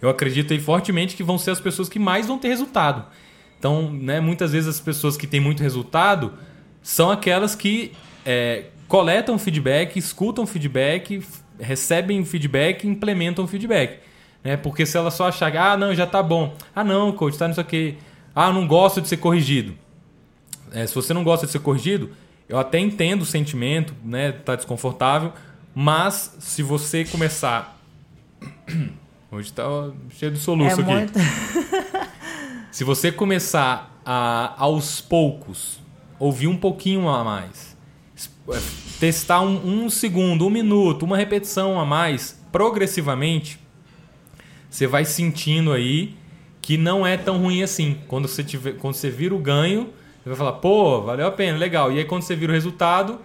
[0.01, 3.03] eu acredito aí fortemente que vão ser as pessoas que mais vão ter resultado.
[3.59, 6.35] Então, né, muitas vezes as pessoas que têm muito resultado
[6.81, 7.91] são aquelas que
[8.25, 11.25] é, coletam feedback, escutam feedback,
[11.59, 13.97] recebem feedback e implementam feedback.
[14.43, 14.55] Né?
[14.55, 16.53] Porque se ela só achar que, ah, não, já tá bom.
[16.75, 17.97] Ah, não, coach, tá nisso aqui.
[18.35, 19.73] Ah, não gosto de ser corrigido.
[20.71, 22.11] É, se você não gosta de ser corrigido,
[22.47, 24.31] eu até entendo o sentimento, né?
[24.31, 25.33] Tá desconfortável.
[25.73, 27.75] Mas se você começar.
[29.31, 29.63] Hoje tá
[30.11, 30.93] cheio de soluço é aqui.
[30.93, 31.19] Muito...
[32.71, 35.79] se você começar a, aos poucos,
[36.19, 37.75] ouvir um pouquinho a mais,
[38.49, 43.59] é, testar um, um segundo, um minuto, uma repetição a mais, progressivamente,
[44.69, 46.15] você vai sentindo aí
[46.61, 47.97] que não é tão ruim assim.
[48.07, 49.89] Quando você, tiver, quando você vira o ganho,
[50.23, 51.91] você vai falar, pô, valeu a pena, legal.
[51.91, 53.19] E aí quando você vira o resultado,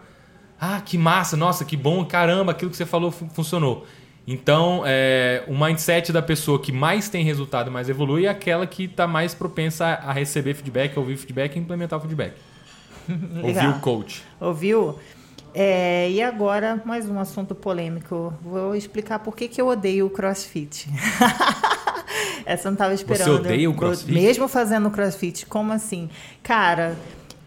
[0.60, 3.86] ah, que massa, nossa, que bom, caramba, aquilo que você falou funcionou.
[4.26, 8.84] Então, é, o mindset da pessoa que mais tem resultado, mais evolui, é aquela que
[8.84, 12.34] está mais propensa a receber feedback, ouvir feedback e implementar o feedback.
[13.42, 14.22] Ouviu o coach.
[14.38, 14.98] Ouviu?
[15.54, 18.32] É, e agora, mais um assunto polêmico.
[18.42, 20.88] Vou explicar por que, que eu odeio o crossfit.
[22.44, 23.24] Essa eu não estava esperando.
[23.24, 24.12] Você odeia o crossfit?
[24.12, 26.08] Mesmo fazendo crossfit, como assim?
[26.42, 26.96] Cara,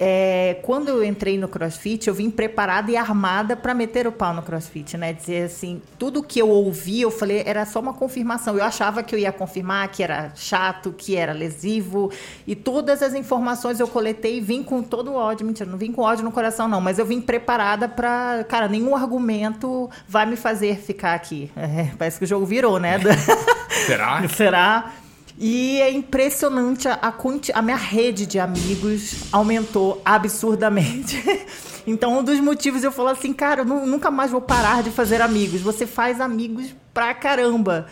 [0.03, 4.33] é, quando eu entrei no CrossFit, eu vim preparada e armada para meter o pau
[4.33, 5.13] no CrossFit, né?
[5.13, 8.57] Dizer assim, tudo que eu ouvi, eu falei, era só uma confirmação.
[8.57, 12.11] Eu achava que eu ia confirmar que era chato, que era lesivo,
[12.47, 15.45] e todas as informações eu coletei e vim com todo o ódio.
[15.45, 18.95] Mentira, não vim com ódio no coração, não, mas eu vim preparada para, cara, nenhum
[18.95, 21.51] argumento vai me fazer ficar aqui.
[21.61, 22.97] É, parece que o jogo virou, né?
[23.85, 24.27] Será?
[24.27, 24.91] Será?
[25.37, 27.13] E é impressionante a, a,
[27.53, 31.21] a minha rede de amigos aumentou absurdamente.
[31.87, 35.19] Então, um dos motivos eu falo assim, cara, eu nunca mais vou parar de fazer
[35.19, 35.61] amigos.
[35.61, 37.87] Você faz amigos pra caramba.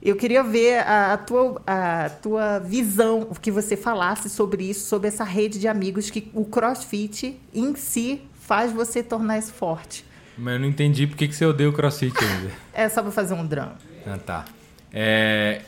[0.00, 4.88] Eu queria ver a, a, tua, a tua visão, o que você falasse sobre isso,
[4.88, 10.04] sobre essa rede de amigos que o CrossFit em si faz você tornar isso forte.
[10.36, 12.50] Mas eu não entendi por que, que você odeia o CrossFit ainda.
[12.72, 13.76] é só pra fazer um drama.
[14.06, 14.44] Ah, tá.
[14.92, 15.62] É,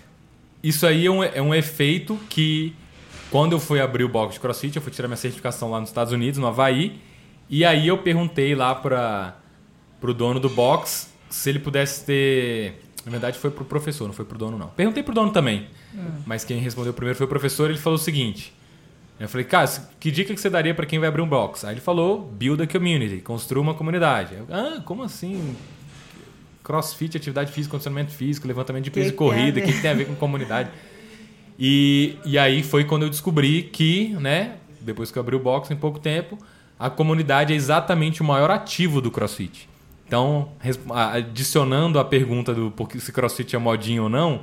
[0.64, 2.74] isso aí é um, é um efeito que,
[3.30, 5.90] quando eu fui abrir o box de CrossFit, eu fui tirar minha certificação lá nos
[5.90, 6.98] Estados Unidos, no Havaí,
[7.48, 9.36] e aí eu perguntei lá para
[10.02, 12.80] o dono do box se ele pudesse ter...
[13.04, 14.68] Na verdade foi pro professor, não foi pro dono não.
[14.68, 16.22] Perguntei pro dono também, hum.
[16.24, 18.52] mas quem respondeu primeiro foi o professor, ele falou o seguinte...
[19.20, 21.64] Eu falei, cara, que dica que você daria para quem vai abrir um box?
[21.64, 24.34] Aí ele falou, build a community, construa uma comunidade.
[24.34, 25.54] Eu, ah, como assim?
[26.64, 29.90] Crossfit, atividade física, condicionamento físico, levantamento de peso que e corrida, o que, que tem
[29.90, 30.70] a ver com comunidade?
[31.58, 35.70] E, e aí foi quando eu descobri que, né, depois que eu abri o box
[35.70, 36.38] em pouco tempo,
[36.78, 39.68] a comunidade é exatamente o maior ativo do crossfit.
[40.06, 40.52] Então,
[40.90, 44.42] adicionando a pergunta do porque se crossfit é modinho ou não,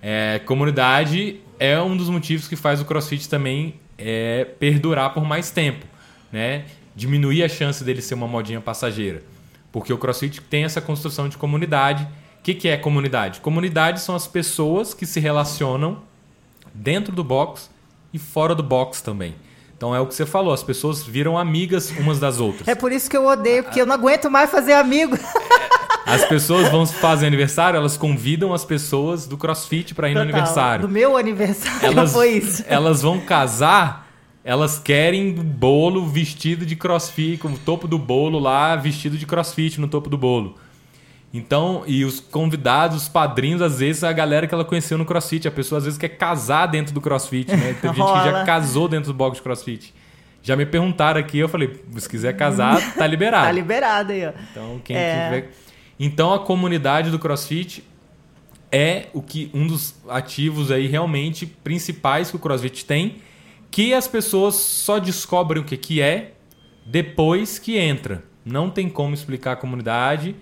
[0.00, 5.50] é, comunidade é um dos motivos que faz o crossfit também é, perdurar por mais
[5.50, 5.86] tempo,
[6.30, 6.64] né?
[6.94, 9.22] Diminuir a chance dele ser uma modinha passageira.
[9.76, 12.04] Porque o CrossFit tem essa construção de comunidade.
[12.04, 13.40] O que, que é comunidade?
[13.40, 15.98] Comunidade são as pessoas que se relacionam
[16.72, 17.68] dentro do box
[18.10, 19.34] e fora do box também.
[19.76, 22.66] Então é o que você falou, as pessoas viram amigas umas das outras.
[22.66, 25.18] É por isso que eu odeio, porque eu não aguento mais fazer amigo.
[26.06, 30.24] As pessoas vão fazer aniversário, elas convidam as pessoas do CrossFit para ir Total.
[30.24, 30.86] no aniversário.
[30.86, 32.64] Do meu aniversário elas, foi isso.
[32.66, 34.05] Elas vão casar
[34.46, 39.80] elas querem bolo vestido de crossfit, com o topo do bolo lá, vestido de crossfit
[39.80, 40.54] no topo do bolo.
[41.34, 45.48] Então, e os convidados, os padrinhos, às vezes a galera que ela conheceu no crossfit.
[45.48, 47.74] A pessoa às vezes quer casar dentro do crossfit, né?
[47.82, 49.92] Tem gente que já casou dentro do box de crossfit.
[50.44, 53.46] Já me perguntaram aqui, eu falei, se quiser casar, tá liberado.
[53.46, 54.32] tá liberado aí, ó.
[54.52, 55.24] Então, quem é.
[55.24, 55.50] tiver...
[55.98, 57.82] Então, a comunidade do crossfit
[58.70, 63.16] é o que um dos ativos aí realmente principais que o CrossFit tem
[63.76, 66.32] que as pessoas só descobrem o que, que é
[66.86, 68.24] depois que entra.
[68.42, 70.34] Não tem como explicar a comunidade.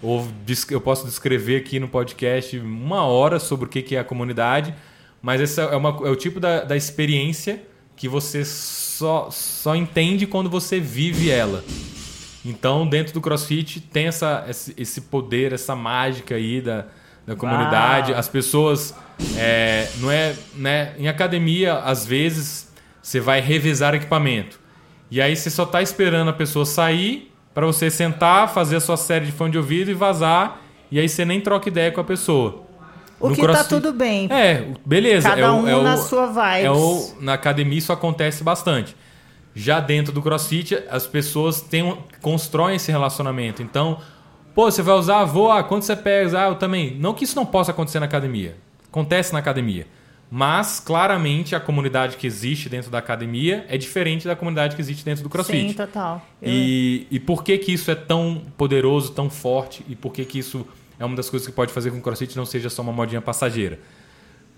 [0.00, 0.26] Ou
[0.70, 4.74] eu posso descrever aqui no podcast uma hora sobre o que, que é a comunidade,
[5.20, 7.62] mas esse é, uma, é o tipo da, da experiência
[7.94, 11.62] que você só, só entende quando você vive ela.
[12.42, 14.46] Então, dentro do CrossFit tem essa,
[14.78, 16.86] esse poder, essa mágica aí da,
[17.26, 18.12] da comunidade.
[18.12, 18.18] Uau.
[18.18, 18.94] As pessoas.
[19.36, 22.67] É, não é, né, em academia, às vezes,
[23.08, 24.60] você vai revisar equipamento.
[25.10, 28.98] E aí você só está esperando a pessoa sair para você sentar, fazer a sua
[28.98, 30.60] série de fone de ouvido e vazar.
[30.90, 32.64] E aí você nem troca ideia com a pessoa.
[33.18, 33.64] O no que crossfit...
[33.64, 34.28] tá tudo bem.
[34.30, 35.30] É, beleza.
[35.30, 36.66] Cada é um é na sua vibe.
[36.66, 38.94] É o, na academia isso acontece bastante.
[39.54, 43.62] Já dentro do CrossFit, as pessoas têm, constroem esse relacionamento.
[43.62, 43.98] Então,
[44.54, 46.42] pô, você vai usar, vou, ah, quanto você pesa?
[46.42, 46.94] Ah, eu também.
[47.00, 48.54] Não que isso não possa acontecer na academia.
[48.86, 49.86] Acontece na academia.
[50.30, 55.02] Mas, claramente, a comunidade que existe dentro da academia é diferente da comunidade que existe
[55.04, 55.68] dentro do CrossFit.
[55.70, 56.22] Sim, total.
[56.42, 60.24] Eu- E, e por que que isso é tão poderoso, tão forte e por que
[60.26, 60.66] que isso
[61.00, 62.92] é uma das coisas que pode fazer com que o CrossFit não seja só uma
[62.92, 63.78] modinha passageira?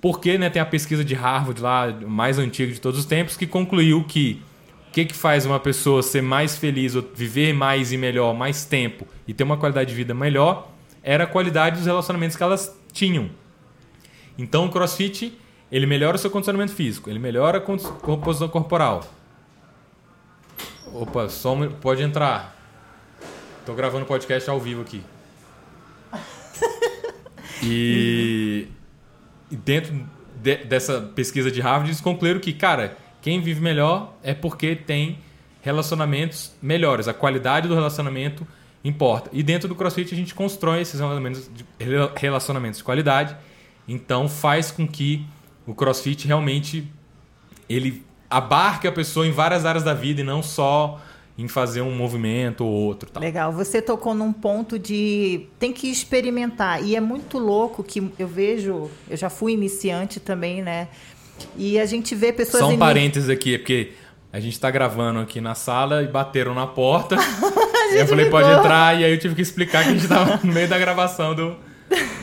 [0.01, 3.47] Porque né, tem a pesquisa de Harvard lá, mais antiga de todos os tempos, que
[3.47, 4.43] concluiu que
[4.89, 8.65] o que, que faz uma pessoa ser mais feliz, ou viver mais e melhor, mais
[8.65, 12.77] tempo e ter uma qualidade de vida melhor, era a qualidade dos relacionamentos que elas
[12.93, 13.31] tinham.
[14.37, 15.33] Então o CrossFit,
[15.71, 19.05] ele melhora o seu condicionamento físico, ele melhora a composição corporal.
[20.93, 22.57] Opa, só um, pode entrar.
[23.65, 25.03] Tô gravando podcast ao vivo aqui.
[27.63, 28.69] E,
[29.51, 29.93] dentro
[30.43, 35.19] de- dessa pesquisa de Harvard, eles concluíram que, cara, quem vive melhor é porque tem
[35.61, 37.07] relacionamentos melhores.
[37.07, 38.47] A qualidade do relacionamento
[38.83, 39.29] importa.
[39.31, 43.37] E dentro do CrossFit a gente constrói esses relacionamentos de, rela- relacionamentos de qualidade.
[43.87, 45.27] Então faz com que
[45.71, 46.85] o CrossFit realmente
[47.69, 51.01] ele abarque a pessoa em várias áreas da vida e não só
[51.39, 53.09] em fazer um movimento ou outro.
[53.09, 53.23] Tal.
[53.23, 58.27] Legal, você tocou num ponto de tem que experimentar e é muito louco que eu
[58.27, 60.89] vejo, eu já fui iniciante também, né?
[61.57, 63.93] E a gente vê pessoas Só um ini- parênteses aqui, é porque
[64.33, 67.17] a gente tá gravando aqui na sala e bateram na porta.
[67.95, 68.41] e eu falei, ligou.
[68.41, 70.79] pode entrar, e aí eu tive que explicar que a gente tava no meio da
[70.79, 71.57] gravação do,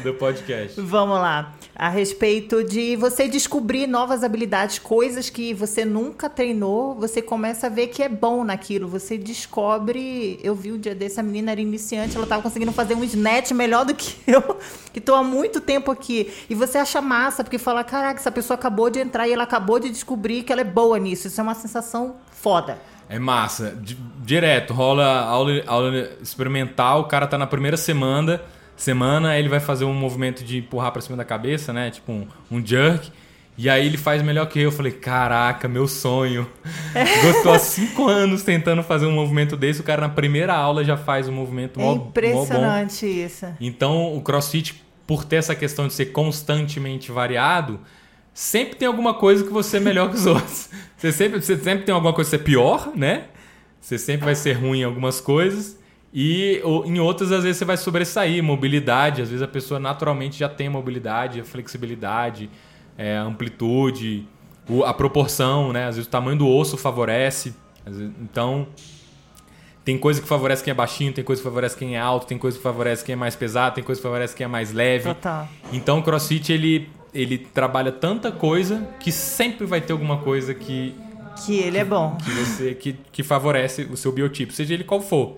[0.03, 0.79] do podcast.
[0.81, 1.53] Vamos lá.
[1.79, 7.69] A respeito de você descobrir novas habilidades, coisas que você nunca treinou, você começa a
[7.69, 8.87] ver que é bom naquilo.
[8.87, 10.39] Você descobre.
[10.43, 13.51] Eu vi o dia desse, a menina era iniciante, ela estava conseguindo fazer um snatch
[13.51, 14.41] melhor do que eu,
[14.91, 16.33] que estou há muito tempo aqui.
[16.49, 19.79] E você acha massa, porque fala: caraca, essa pessoa acabou de entrar e ela acabou
[19.79, 21.27] de descobrir que ela é boa nisso.
[21.27, 22.79] Isso é uma sensação foda.
[23.07, 23.77] É massa.
[23.79, 28.41] Di- Direto, rola aula, aula experimental, o cara tá na primeira semana,
[28.77, 31.91] semana, ele vai fazer um movimento de empurrar pra cima da cabeça, né?
[31.91, 33.11] Tipo um, um jerk.
[33.57, 34.65] E aí ele faz melhor que eu.
[34.65, 36.47] Eu falei, caraca, meu sonho.
[37.25, 40.83] Eu tô há cinco anos tentando fazer um movimento desse, o cara na primeira aula
[40.83, 42.07] já faz um movimento É mó- mó bom.
[42.09, 43.47] impressionante isso.
[43.59, 47.79] Então, o CrossFit, por ter essa questão de ser constantemente variado,
[48.31, 50.69] sempre tem alguma coisa que você é melhor que os outros.
[50.95, 53.23] Você sempre, você sempre tem alguma coisa que você é pior, né?
[53.81, 55.79] Você sempre vai ser ruim em algumas coisas.
[56.19, 58.41] E ou, em outras, às vezes, você vai sobressair.
[58.43, 62.49] Mobilidade, às vezes a pessoa naturalmente já tem mobilidade, a flexibilidade,
[62.97, 64.27] é, a amplitude,
[64.67, 65.85] o- a proporção, né?
[65.85, 67.53] Às vezes o tamanho do osso favorece.
[67.85, 68.65] Vezes- então,
[69.85, 72.37] tem coisa que favorece quem é baixinho, tem coisa que favorece quem é alto, tem
[72.39, 75.03] coisa que favorece quem é mais pesado, tem coisa que favorece quem é mais leve.
[75.13, 75.47] Total.
[75.71, 80.95] Então o CrossFit ele, ele trabalha tanta coisa que sempre vai ter alguma coisa que,
[81.45, 82.17] Que ele é bom.
[82.17, 85.37] que você que, que favorece o seu biotipo, seja ele qual for.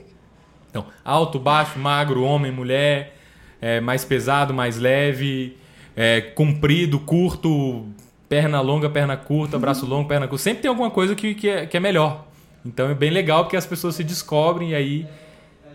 [0.70, 3.16] Então, alto, baixo, magro, homem, mulher,
[3.62, 5.58] é, mais pesado, mais leve,
[5.96, 7.88] é, comprido, curto,
[8.28, 10.44] perna longa, perna curta, braço longo, perna curta.
[10.44, 12.28] Sempre tem alguma coisa que, que, é, que é melhor.
[12.66, 15.08] Então é bem legal porque as pessoas se descobrem e aí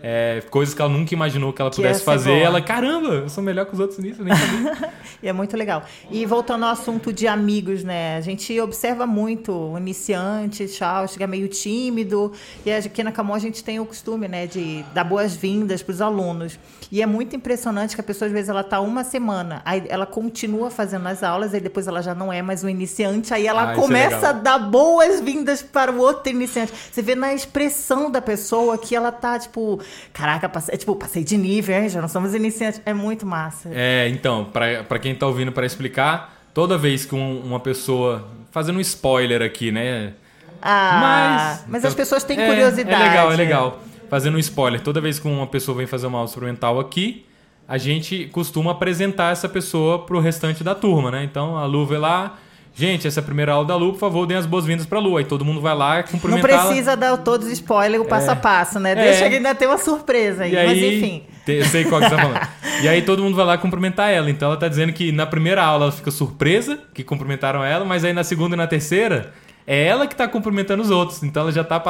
[0.03, 2.29] é, coisas que ela nunca imaginou que ela Que pudesse fazer.
[2.31, 2.41] boa.
[2.43, 4.93] Ela, caramba, eu sou melhor que os outros nisso, eu nem sabia.
[5.23, 5.83] E é muito legal.
[6.11, 8.17] E voltando ao assunto de amigos, né?
[8.17, 12.31] A gente observa muito o iniciante, tchau, chega meio tímido.
[12.65, 16.01] E aqui na Camon a gente tem o costume, né, de dar boas-vindas para os
[16.01, 16.59] alunos.
[16.91, 20.05] E é muito impressionante que a pessoa, às vezes, ela tá uma semana, aí ela
[20.05, 23.69] continua fazendo as aulas, aí depois ela já não é mais um iniciante, aí ela
[23.69, 24.29] Ah, é começa legal.
[24.29, 26.71] a dar boas-vindas para o outro iniciante.
[26.91, 29.79] Você vê na expressão da pessoa que ela tá, tipo,
[30.13, 31.89] caraca, passei, tipo, passei de nível, hein?
[31.89, 32.81] Já não somos iniciantes.
[32.85, 33.69] É muito massa.
[33.73, 38.27] É, então, pra pra quem tá ouvindo para explicar, toda vez que um- uma pessoa.
[38.51, 40.13] Fazendo um spoiler aqui, né?
[40.61, 43.01] Ah, mas, então, as pessoas têm é, curiosidade.
[43.03, 43.79] É legal, é legal.
[44.09, 47.25] Fazendo um spoiler, toda vez que uma pessoa vem fazer uma aula experimental aqui,
[47.67, 51.23] a gente costuma apresentar essa pessoa pro restante da turma, né?
[51.23, 52.37] Então a Lu vai lá.
[52.77, 55.15] Gente, essa é a primeira aula da Lu, por favor, deem as boas-vindas pra Lu.
[55.15, 56.65] Aí todo mundo vai lá Não cumprimentar.
[56.67, 58.91] precisa dar todos os spoilers, o passo a passo, né?
[58.91, 58.95] É.
[58.95, 60.51] Deixa que ainda tem uma surpresa aí.
[60.53, 61.23] E aí, Mas enfim.
[61.45, 62.47] te- Eu sei qual que você tá falando.
[62.83, 64.29] e aí todo mundo vai lá cumprimentar ela.
[64.29, 68.03] Então ela tá dizendo que na primeira aula ela fica surpresa que cumprimentaram ela, mas
[68.03, 69.31] aí na segunda e na terceira
[69.65, 71.23] é ela que tá cumprimentando os outros.
[71.23, 71.81] Então ela já tá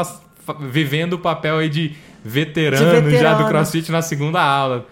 [0.60, 3.44] vivendo o papel aí de veterano, De já veterano.
[3.44, 4.86] do CrossFit na segunda aula.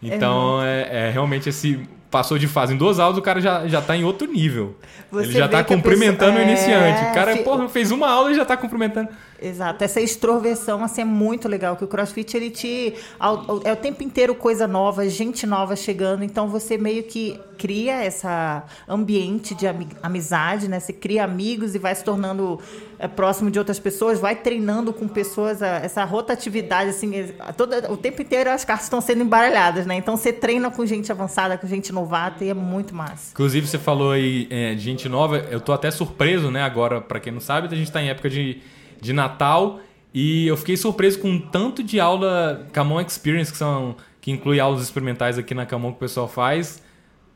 [0.00, 1.80] Então é, é realmente esse.
[2.10, 4.74] Passou de fase em duas aulas, o cara já, já tá em outro nível.
[5.12, 7.04] Você Ele já tá cumprimentando pessoa- o iniciante.
[7.04, 9.08] É, O cara, fi- porra, fez uma aula e já tá cumprimentando.
[9.42, 12.94] Exato, essa extroversão assim, é muito legal, que o crossfit ele te.
[13.64, 18.64] É o tempo inteiro coisa nova, gente nova chegando, então você meio que cria essa
[18.88, 19.66] ambiente de
[20.02, 20.78] amizade, né?
[20.78, 22.58] Você cria amigos e vai se tornando
[22.98, 27.12] é, próximo de outras pessoas, vai treinando com pessoas, essa rotatividade, assim,
[27.56, 29.94] toda, o tempo inteiro as cartas estão sendo embaralhadas, né?
[29.94, 33.30] Então você treina com gente avançada, com gente novata e é muito massa.
[33.32, 36.62] Inclusive, você falou aí é, de gente nova, eu tô até surpreso, né?
[36.62, 38.60] Agora, para quem não sabe, a gente tá em época de
[39.00, 39.80] de Natal
[40.12, 44.58] e eu fiquei surpreso com um tanto de aula Camon Experience, que, são, que inclui
[44.58, 46.82] aulas experimentais aqui na Camon que o pessoal faz.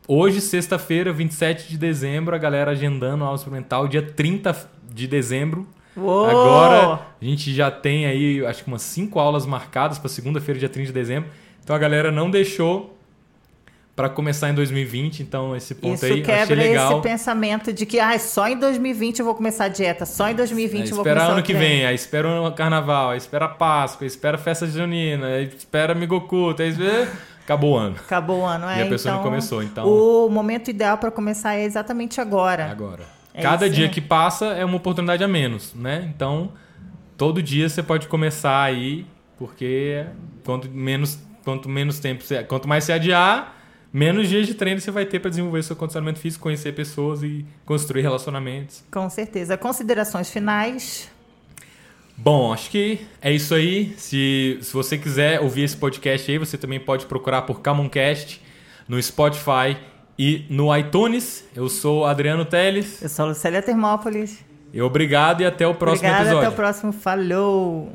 [0.06, 5.66] Hoje, sexta-feira, 27 de dezembro, a galera agendando aula experimental, dia 30 de dezembro.
[5.96, 6.26] Uou!
[6.26, 10.68] Agora a gente já tem aí, acho que umas 5 aulas marcadas para segunda-feira, dia
[10.68, 11.30] 30 de dezembro.
[11.62, 12.93] Então a galera não deixou
[13.96, 16.92] para começar em 2020, então esse ponto Isso aí quebra achei legal.
[16.92, 20.34] esse pensamento de que ah, só em 2020 eu vou começar a dieta, só em
[20.34, 23.48] 2020 é, eu vou começar ano que vem, aí espera o carnaval, aí espera a
[23.48, 26.74] Páscoa, aí espera a festa junina, aí espera Migoku, aí
[27.44, 27.96] acabou o ano.
[27.96, 28.80] Acabou o ano, é.
[28.80, 29.86] E a pessoa então, não começou, então.
[29.86, 32.64] O momento ideal para começar é exatamente agora.
[32.64, 33.04] É agora.
[33.32, 36.10] É Cada isso, dia que passa é uma oportunidade a menos, né?
[36.14, 36.50] Então,
[37.16, 39.06] todo dia você pode começar aí,
[39.38, 40.04] porque
[40.44, 43.63] quanto menos, quanto menos tempo, você, quanto mais você adiar,
[43.94, 47.46] menos dias de treino você vai ter para desenvolver seu condicionamento físico, conhecer pessoas e
[47.64, 48.82] construir relacionamentos.
[48.90, 49.56] Com certeza.
[49.56, 51.08] Considerações finais?
[52.16, 53.94] Bom, acho que é isso aí.
[53.96, 58.42] Se, se você quiser ouvir esse podcast aí, você também pode procurar por Camoncast
[58.88, 59.76] no Spotify
[60.18, 61.44] e no iTunes.
[61.54, 63.00] Eu sou Adriano Teles.
[63.00, 64.44] Eu sou Lucélia Termópolis.
[64.72, 66.48] E obrigado e até o próximo Obrigada, episódio.
[66.48, 66.92] Até o próximo.
[66.92, 67.92] Falou!